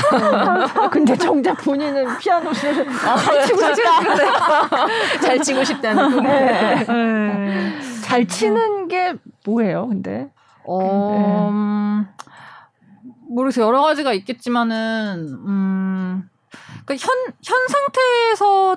[0.90, 2.52] 근데 정작 본인은 피아노를
[3.06, 4.77] 아, 잘 치고 싶다.
[5.22, 6.84] 잘 치고 싶다는 네.
[6.84, 7.80] 네.
[8.02, 9.14] 잘 치는 게
[9.44, 9.88] 뭐예요?
[9.88, 10.30] 근데
[10.64, 12.06] 어, 음,
[13.28, 13.66] 모르겠어요.
[13.66, 16.28] 여러 가지가 있겠지만은, 음,
[16.84, 18.76] 그러니까 현, 현 상태에서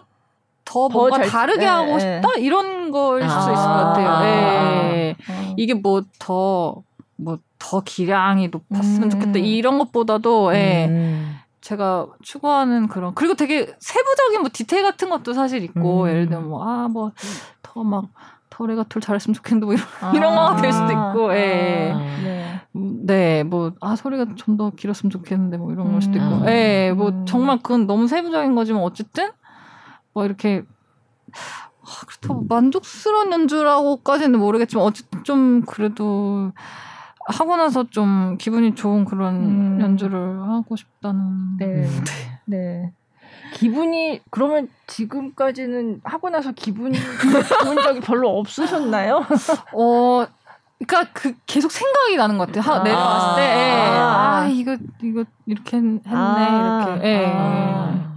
[0.64, 2.30] 더, 더 뭔가 잘, 다르게 네, 하고 싶다?
[2.36, 2.42] 네.
[2.42, 4.08] 이런 걸 수도 아, 있을 것 같아요.
[4.08, 5.16] 아, 네.
[5.28, 6.82] 아, 이게 뭐 더,
[7.18, 9.10] 뭐 더 기량이 높았으면 음.
[9.12, 9.40] 좋겠다.
[9.40, 10.88] 이런 것보다도, 예.
[10.90, 11.38] 음.
[11.62, 16.10] 제가 추구하는 그런 그리고 되게 세부적인 뭐 디테일 같은 것도 사실 있고 음.
[16.10, 17.12] 예를 들면 뭐 아 뭐
[17.62, 18.08] 더 막
[18.50, 20.12] 터레가 툴 잘했으면 좋겠는데 뭐 이런, 아.
[20.13, 21.91] 이런 거가 될 수도 있고 예.
[21.93, 21.97] 아.
[22.24, 22.62] 네.
[22.74, 26.26] 네, 뭐, 아, 소리가 좀 더 길었으면 좋겠는데, 뭐, 이런 걸 수도 있고.
[26.26, 26.47] 음.
[26.47, 27.26] 예, 뭐, 음.
[27.26, 29.32] 정말 그건 너무 세부적인 거지만, 어쨌든,
[30.13, 30.63] 뭐, 이렇게,
[31.34, 36.54] 아, 그렇다고 만족스러운 연주라고까지는 모르겠지만, 어쨌든 좀, 그래도,
[37.32, 39.82] 하고 나서 좀 기분이 좋은 그런 음.
[39.82, 41.58] 연주를 하고 싶다는.
[41.58, 41.65] 네.
[41.65, 41.88] 네.
[42.46, 42.91] 네.
[43.54, 46.98] 기분이 그러면 지금까지는 하고 나서 기분이
[47.63, 49.26] 좋은 적이 별로 없으셨나요?
[49.74, 50.26] 어
[50.86, 52.74] 그러니까 그 계속 생각이 나는 것 같아요.
[52.74, 53.72] 아, 내려왔을 때, 예.
[53.72, 57.08] 아, 아, 이거 이거 이렇게 했네 아, 이렇게.
[57.08, 57.34] 예.
[57.36, 58.12] 아.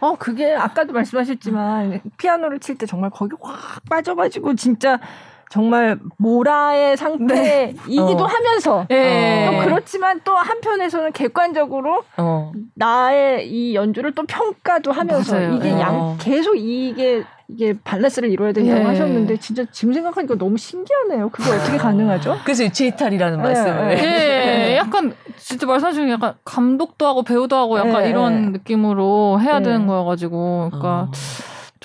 [0.00, 4.98] 어 그게 아까도 말씀하셨지만 피아노를 칠 때 정말 거기 확 빠져가지고 진짜
[5.48, 8.22] 정말 모라의 상태이기도 네.
[8.22, 8.24] 어.
[8.26, 9.48] 하면서 네.
[9.50, 12.52] 또 그렇지만 또 한편에서는 객관적으로 어.
[12.74, 15.54] 나의 이 연주를 또 평가도 하면서 맞아요.
[15.54, 16.16] 이게 양 어.
[16.18, 18.84] 계속 이게 이게 밸런스를 이루어야 된다고 예.
[18.84, 21.28] 하셨는데 진짜 지금 생각하니까 너무 신기하네요.
[21.28, 22.38] 그게 어떻게 가능하죠?
[22.44, 23.42] 그래서 유체이탈이라는 예.
[23.42, 23.98] 말씀을.
[23.98, 24.72] 예.
[24.72, 24.76] 예.
[24.76, 28.08] 약간 진짜 말씀하신 약간 감독도 하고 배우도 하고 약간 예.
[28.10, 31.08] 이런 느낌으로 해야 되는 거여가지고 그러니까.
[31.08, 31.10] 어.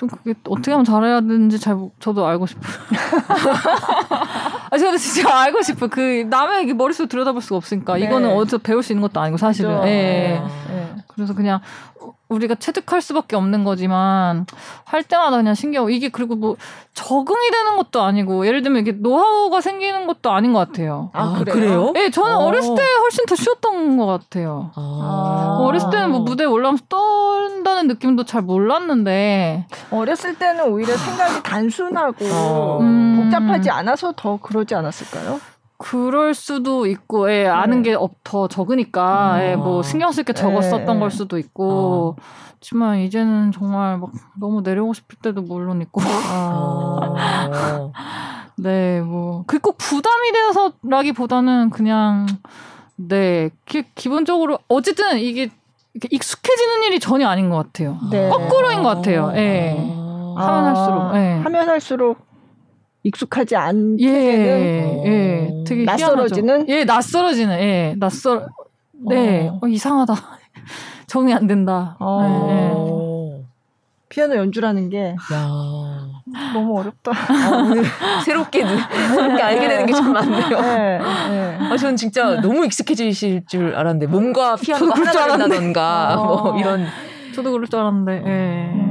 [0.02, 2.72] 좀 그게 어떻게 하면 잘해야 되는지 잘 저도 알고 싶어요.
[4.68, 5.86] 아 저도 진짜 알고 싶어.
[5.86, 8.00] 그 남의 머릿속 들여다볼 수가 없으니까 네.
[8.06, 9.70] 이거는 어디서 배울 수 있는 것도 아니고 사실은.
[9.84, 10.42] 예.
[10.68, 10.96] 네.
[11.06, 11.60] 그래서 그냥
[12.32, 14.46] 우리가 체득할 수밖에 없는 거지만
[14.84, 16.56] 할 때마다 그냥 신기하고 이게 그리고 뭐
[16.94, 21.10] 적응이 되는 것도 아니고 예를 들면 이게 노하우가 생기는 것도 아닌 것 같아요.
[21.12, 21.92] 아, 아 그래요?
[21.96, 22.38] 예, 네, 저는 어.
[22.40, 24.70] 어렸을 때 훨씬 더 쉬웠던 것 같아요.
[24.74, 25.58] 아.
[25.60, 32.78] 어렸을 때는 뭐 무대에 올라가면서 떤다는 느낌도 잘 몰랐는데 어렸을 때는 오히려 생각이 단순하고 어.
[32.80, 33.22] 음.
[33.22, 35.40] 복잡하지 않아서 더 그러지 않았을까요?
[35.82, 37.90] 그럴 수도 있고, 예, 아는 네.
[37.90, 39.40] 게더 적으니까, 음.
[39.42, 40.98] 예, 뭐 신경 쓸 게 적었었던 네.
[41.00, 42.22] 걸 수도 있고, 어.
[42.58, 46.00] 하지만 이제는 정말 막 너무 내려오고 싶을 때도 물론 있고.
[46.04, 47.90] 아.
[48.56, 52.26] 네, 뭐 그게 꼭 부담이 되어서라기보다는 그냥
[52.94, 55.50] 네, 기, 기본적으로 어쨌든 이게
[56.10, 57.98] 익숙해지는 일이 전혀 아닌 것 같아요.
[58.10, 58.28] 네.
[58.28, 59.32] 거꾸로인 것 같아요.
[59.34, 59.76] 예.
[60.36, 60.46] 아.
[60.46, 61.14] 하면 할수록.
[61.16, 61.40] 예.
[61.42, 62.31] 하면 할수록
[63.04, 66.72] 익숙하지 않게 예, 되는 예, 되게 낯설어지는 희한하죠.
[66.72, 68.46] 예 낯설어지는 예 낯설
[68.92, 69.58] 네 어.
[69.62, 70.14] 어, 이상하다
[71.08, 72.22] 정이 안 된다 어.
[72.22, 73.12] 네, 네.
[74.08, 75.48] 피아노 연주라는 게 야.
[76.52, 77.64] 너무 어렵다 아,
[78.24, 81.58] 새롭게 새롭게 알게 되는 게좀 많네요 네, 네.
[81.60, 86.86] 아, 저는 진짜 너무 익숙해지실 줄 알았는데 몸과 피아노가 하나 된다던가 뭐 이런
[87.34, 88.81] 저도 그럴 줄 알았는데 예.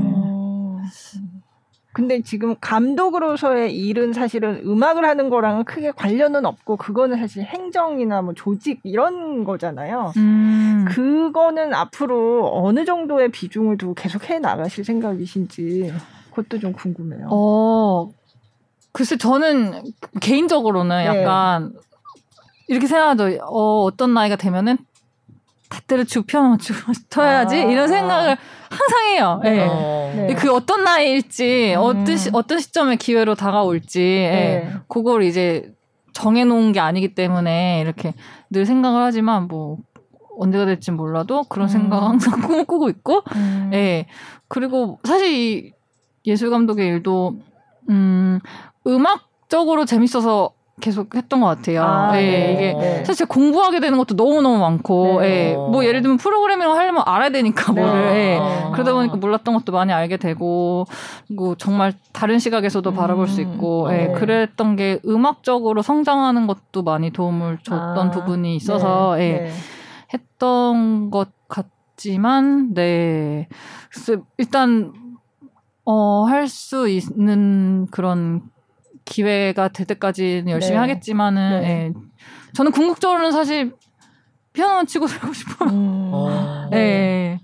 [1.92, 1.94] 음.
[1.94, 8.34] 근데 지금 감독으로서의 일은 사실은 음악을 하는 거랑은 크게 관련은 없고 그거는 사실 행정이나 뭐
[8.34, 10.14] 조직 이런 거잖아요.
[10.18, 10.86] 음.
[10.88, 15.94] 그거는 앞으로 어느 정도의 비중을 두고 계속 해 나가실 생각이신지
[16.30, 17.28] 그것도 좀 궁금해요.
[17.30, 18.10] 어,
[18.94, 19.84] 글쎄 저는
[20.22, 21.06] 개인적으로는 네.
[21.06, 21.74] 약간
[22.68, 23.38] 이렇게 생각하죠.
[23.44, 24.78] 어, 어떤 나이가 되면은
[25.72, 26.74] 잣대를 쳐야지
[27.56, 27.64] 아.
[27.64, 28.38] 이런 생각을
[28.70, 29.40] 항상 해요.
[29.44, 29.68] 네.
[30.16, 30.28] 네.
[30.28, 30.36] 네.
[30.36, 31.82] 그 어떤 나이일지 음.
[31.82, 34.30] 어떤 시, 어떤 시점에 기회로 다가올지 예.
[34.32, 34.74] 네.
[34.88, 35.74] 그걸 이제
[36.14, 38.14] 정해놓은 게 아니기 때문에 이렇게
[38.50, 39.78] 늘 생각을 하지만 뭐
[40.38, 41.70] 언제가 될지 몰라도 그런 음.
[41.70, 43.72] 생각 항상 꿈을 꾸고 있고 음.
[43.74, 44.06] 예
[44.48, 45.74] 그리고 사실 이
[46.26, 47.40] 예술 감독의 일도
[47.90, 48.40] 음
[48.86, 50.52] 음악적으로 재밌어서
[50.82, 51.84] 계속 했던 것 같아요.
[51.84, 52.54] 아, 예, 네.
[52.54, 53.06] 이게 네.
[53.06, 55.52] 사실 공부하게 되는 것도 너무 너무 많고, 네.
[55.52, 57.82] 예, 뭐 예를 들면 프로그래밍을 하려면 알아야 되니까 네.
[57.82, 58.38] 뭐를, 예.
[58.42, 58.72] 아.
[58.72, 60.86] 그러다 보니까 몰랐던 것도 많이 알게 되고,
[61.28, 62.96] 그리고 정말 다른 시각에서도 음.
[62.96, 64.12] 바라볼 수 있고, 예, 네.
[64.14, 69.24] 그랬던 게 음악적으로 성장하는 것도 많이 도움을 줬던 아, 부분이 있어서, 네.
[69.48, 69.52] 예,
[70.14, 73.48] 했던 것 같지만, 네.
[74.38, 74.92] 일단,
[75.86, 78.42] 어, 할 수 있는 그런
[79.12, 80.80] 기회가 될 때까지는 열심히 네.
[80.80, 81.68] 하겠지만은 네.
[81.68, 81.94] 예.
[82.54, 83.74] 저는 궁극적으로는 사실
[84.54, 85.70] 피아노만 치고 살고 싶어요.
[85.70, 86.10] 음.
[86.14, 86.70] 어.
[86.74, 87.40] 예.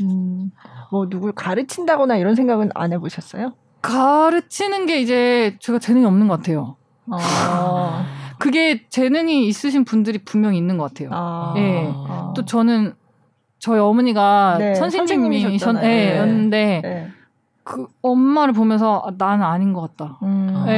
[0.00, 0.50] 음.
[0.90, 3.54] 뭐 누굴 가르친다거나 이런 생각은 안 해보셨어요?
[3.82, 6.76] 가르치는 게 이제 제가 재능이 없는 것 같아요.
[7.10, 8.04] 아.
[8.38, 11.10] 그게 재능이 있으신 분들이 분명히 있는 것 같아요.
[11.12, 11.54] 아.
[11.58, 11.92] 예.
[11.92, 12.32] 아.
[12.34, 12.94] 또 저는
[13.58, 15.86] 저희 어머니가 네, 선생님이 선, 선생님이셨잖아요.
[15.86, 16.80] 예, 네.
[16.80, 17.12] 네.
[17.68, 20.18] 그 엄마를 보면서 아, 나는 아닌 것 같다.
[20.22, 20.64] 음.
[20.68, 20.72] 예,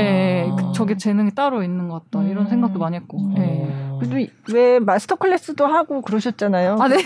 [0.45, 0.57] 예, 아.
[0.57, 2.25] 그 저게 재능이 따로 있는 것 같다.
[2.27, 2.51] 이런 음.
[2.51, 3.17] 생각도 많이 했고.
[3.17, 3.35] 음.
[3.39, 3.97] 예.
[4.01, 6.79] 그래도 이- 왜 마스터 클래스도 하고 그러셨잖아요.
[6.81, 6.97] 아, 네.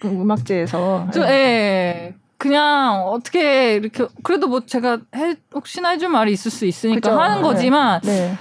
[0.00, 1.08] 그 음악제에서.
[1.12, 2.14] 좀, 예.
[2.38, 7.20] 그냥 어떻게 이렇게 그래도 뭐 제가 해, 혹시나 해줄 말이 있을 수 있으니까 그죠.
[7.20, 7.42] 하는 네.
[7.42, 8.34] 거지만 네.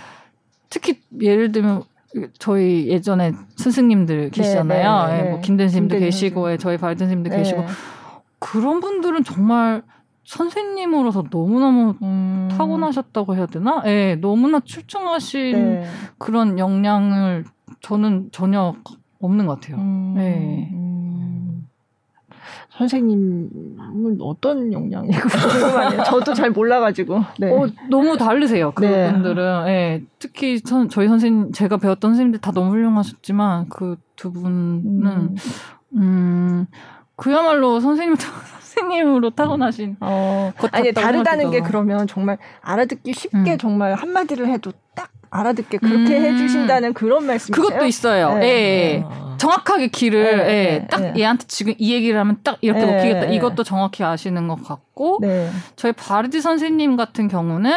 [0.70, 1.82] 특히 예를 들면
[2.38, 5.08] 저희 예전에 스승님들 계시잖아요.
[5.08, 5.30] 네, 네, 예, 네.
[5.32, 6.52] 뭐 김대신님도 김대신 계시고.
[6.52, 7.38] 예, 저희 발든 스님도 네.
[7.38, 7.66] 계시고
[8.38, 9.82] 그런 분들은 정말
[10.24, 12.48] 선생님으로서 너무너무 음.
[12.52, 13.82] 타고나셨다고 해야 되나?
[13.86, 15.84] 예, 너무나 출중하신 네.
[16.18, 17.46] 그런 역량을
[17.82, 18.76] 저는 전혀
[19.20, 19.78] 없는 것 같아요.
[19.78, 20.14] 음.
[20.16, 20.70] 네.
[20.74, 21.68] 음.
[22.78, 26.04] 선생님은 어떤 역량이고 궁금하네요.
[26.04, 27.20] 저도 잘 몰라가지고.
[27.40, 27.52] 네.
[27.52, 28.72] 어, 너무 다르세요.
[28.80, 29.08] 네.
[29.08, 29.68] 그분들은.
[29.68, 30.04] 예.
[30.18, 35.36] 특히 선, 저희 선생님, 제가 배웠던 선생님들 다 너무 훌륭하셨지만 그 두 분은, 음.
[35.96, 36.66] 음,
[37.16, 38.16] 그야말로 선생님,
[38.72, 39.98] 선생님으로 타고나신.
[40.00, 41.62] 어, 것 아니 다르다는 게.
[41.62, 43.58] 그러면 정말 알아듣기 쉽게 음.
[43.58, 46.26] 정말 한 마디를 해도 딱 알아듣게 그렇게 음.
[46.26, 47.66] 해주신다는 그런 말씀이세요?
[47.66, 48.38] 그것도 있어요.
[48.38, 48.46] 네.
[48.46, 49.04] 예, 예.
[49.06, 49.36] 아.
[49.38, 51.14] 정확하게 길을, 네, 예, 네, 딱 네.
[51.18, 53.26] 얘한테 지금 이 얘기를 하면 딱 이렇게 네, 먹히겠다.
[53.28, 53.36] 네.
[53.36, 55.50] 이것도 정확히 아시는 것 같고, 네.
[55.76, 57.72] 저희 바르디 선생님 같은 경우는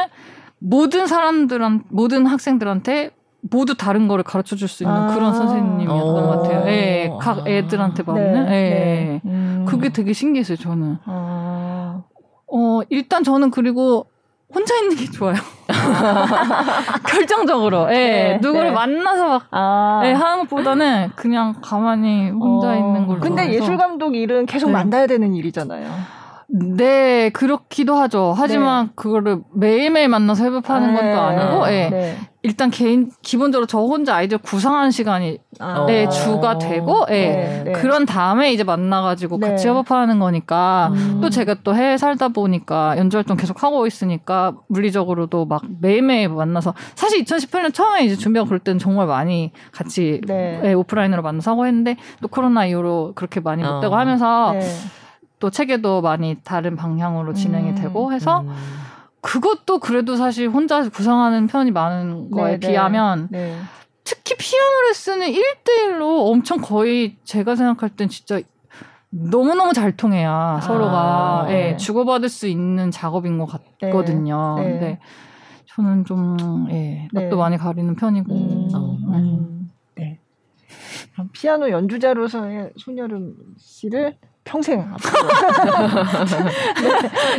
[0.58, 3.10] 모든 사람들한 모든 학생들한테
[3.50, 5.14] 모두 다른 거를 가르쳐 줄 수 있는 아.
[5.14, 6.14] 그런 선생님이었던 오.
[6.14, 6.64] 것 같아요.
[6.68, 7.18] 예, 아.
[7.18, 8.12] 각 애들한테 네.
[8.12, 8.46] 맞는.
[8.46, 8.50] 예.
[8.50, 9.20] 네.
[9.26, 9.64] 음.
[9.68, 10.98] 그게 되게 신기했어요, 저는.
[11.04, 12.02] 아.
[12.50, 14.06] 어, 일단 저는 그리고
[14.54, 15.34] 혼자 있는 게 좋아요.
[17.06, 17.88] 결정적으로.
[17.90, 17.94] 예.
[17.94, 18.70] 네, 누구를 네.
[18.72, 20.02] 만나서 막 아.
[20.04, 22.74] 예, 하는 것보다는 그냥 가만히 혼자 어.
[22.76, 23.52] 있는 걸 근데.
[23.52, 24.72] 예술 감독 일은 계속 네.
[24.72, 25.86] 만나야 되는 일이잖아요.
[26.48, 28.34] 네, 그렇기도 하죠.
[28.36, 31.88] 하지만 그거를 매일매일 만나서 협업하는 것도 아니고, 예.
[31.90, 32.16] 네.
[32.44, 35.86] 일단 개인 기본적으로 저 혼자 아이디어 구상하는 시간이 아.
[35.86, 36.08] 네 어.
[36.10, 37.72] 주가 되고 예 네, 네.
[37.72, 39.48] 그런 다음에 이제 만나가지고 네.
[39.48, 41.20] 같이 협업하는 거니까 음.
[41.22, 46.74] 또 제가 또 해외 살다 보니까 연주 활동 계속 하고 있으니까 물리적으로도 막 매일매일 만나서
[46.94, 50.60] 사실 2018년 처음에 이제 준비하고 그럴 때는 정말 많이 같이 네.
[50.64, 53.98] 예, 오프라인으로 만나서 하고 했는데 또 코로나 이후로 그렇게 많이 못 되고 어.
[53.98, 54.60] 하면서 네.
[55.44, 57.74] 또 체계도 많이 다른 방향으로 진행이 음.
[57.74, 58.54] 되고 해서 음.
[59.20, 62.68] 그것도 그래도 사실 혼자 구상하는 편이 많은 거에 네, 네.
[62.68, 63.58] 비하면 네.
[64.04, 68.40] 특히 피아노 레슨은 1대1로 엄청 거의 제가 생각할 땐 진짜
[69.10, 71.72] 너무너무 잘 통해야 서로가 네.
[71.72, 74.54] 예, 주고받을 수 있는 작업인 것 같거든요.
[74.56, 74.64] 네.
[74.64, 74.70] 네.
[74.70, 75.00] 근데
[75.66, 77.08] 저는 좀, 예, 네.
[77.12, 78.34] 낯도 많이 가리는 편이고.
[78.34, 78.68] 음.
[78.74, 78.96] 어.
[79.12, 79.70] 음.
[79.94, 80.20] 네.
[81.34, 85.28] 피아노 연주자로서의 손열음 씨를 평생 앞으로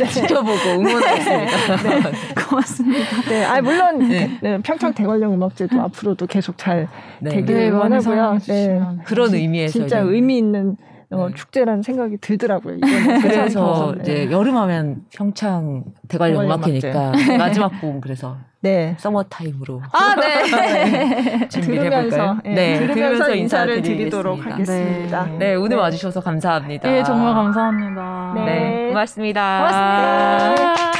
[0.12, 2.10] 지켜보고 응원하겠습니다.
[2.48, 3.22] 고맙습니다.
[3.28, 4.38] 네, 아 물론 네.
[4.42, 6.88] 네, 평창 대관령 음악제도 앞으로도 계속 잘
[7.20, 7.30] 네.
[7.30, 8.02] 되길 네, 응원하고요.
[8.02, 9.02] 사랑해주시면.
[9.04, 10.76] 그런 의미에서 진짜 의미 있는
[11.10, 11.34] 어, 네.
[11.34, 12.78] 축제라는 생각이 들더라고요.
[13.22, 14.02] 그래서 네.
[14.02, 18.96] 이제 여름하면 평창 대관령 음악회니까 마지막 곡은 그래서 네.
[18.98, 21.46] 서머 타임으로 아, 네.
[21.48, 22.38] 준비를 들으면서 해볼까요?
[22.46, 23.82] 예, 네, 들으면서 들으면서 인사를.
[23.82, 25.26] 드리도록 하겠습니다.
[25.26, 25.38] 네.
[25.38, 26.96] 네, 오늘 와주셔서 감사합니다.
[26.96, 28.32] 예, 정말 감사합니다.
[28.34, 28.44] 네.
[28.44, 29.58] 네, 고맙습니다.
[29.58, 30.95] 고맙습니다.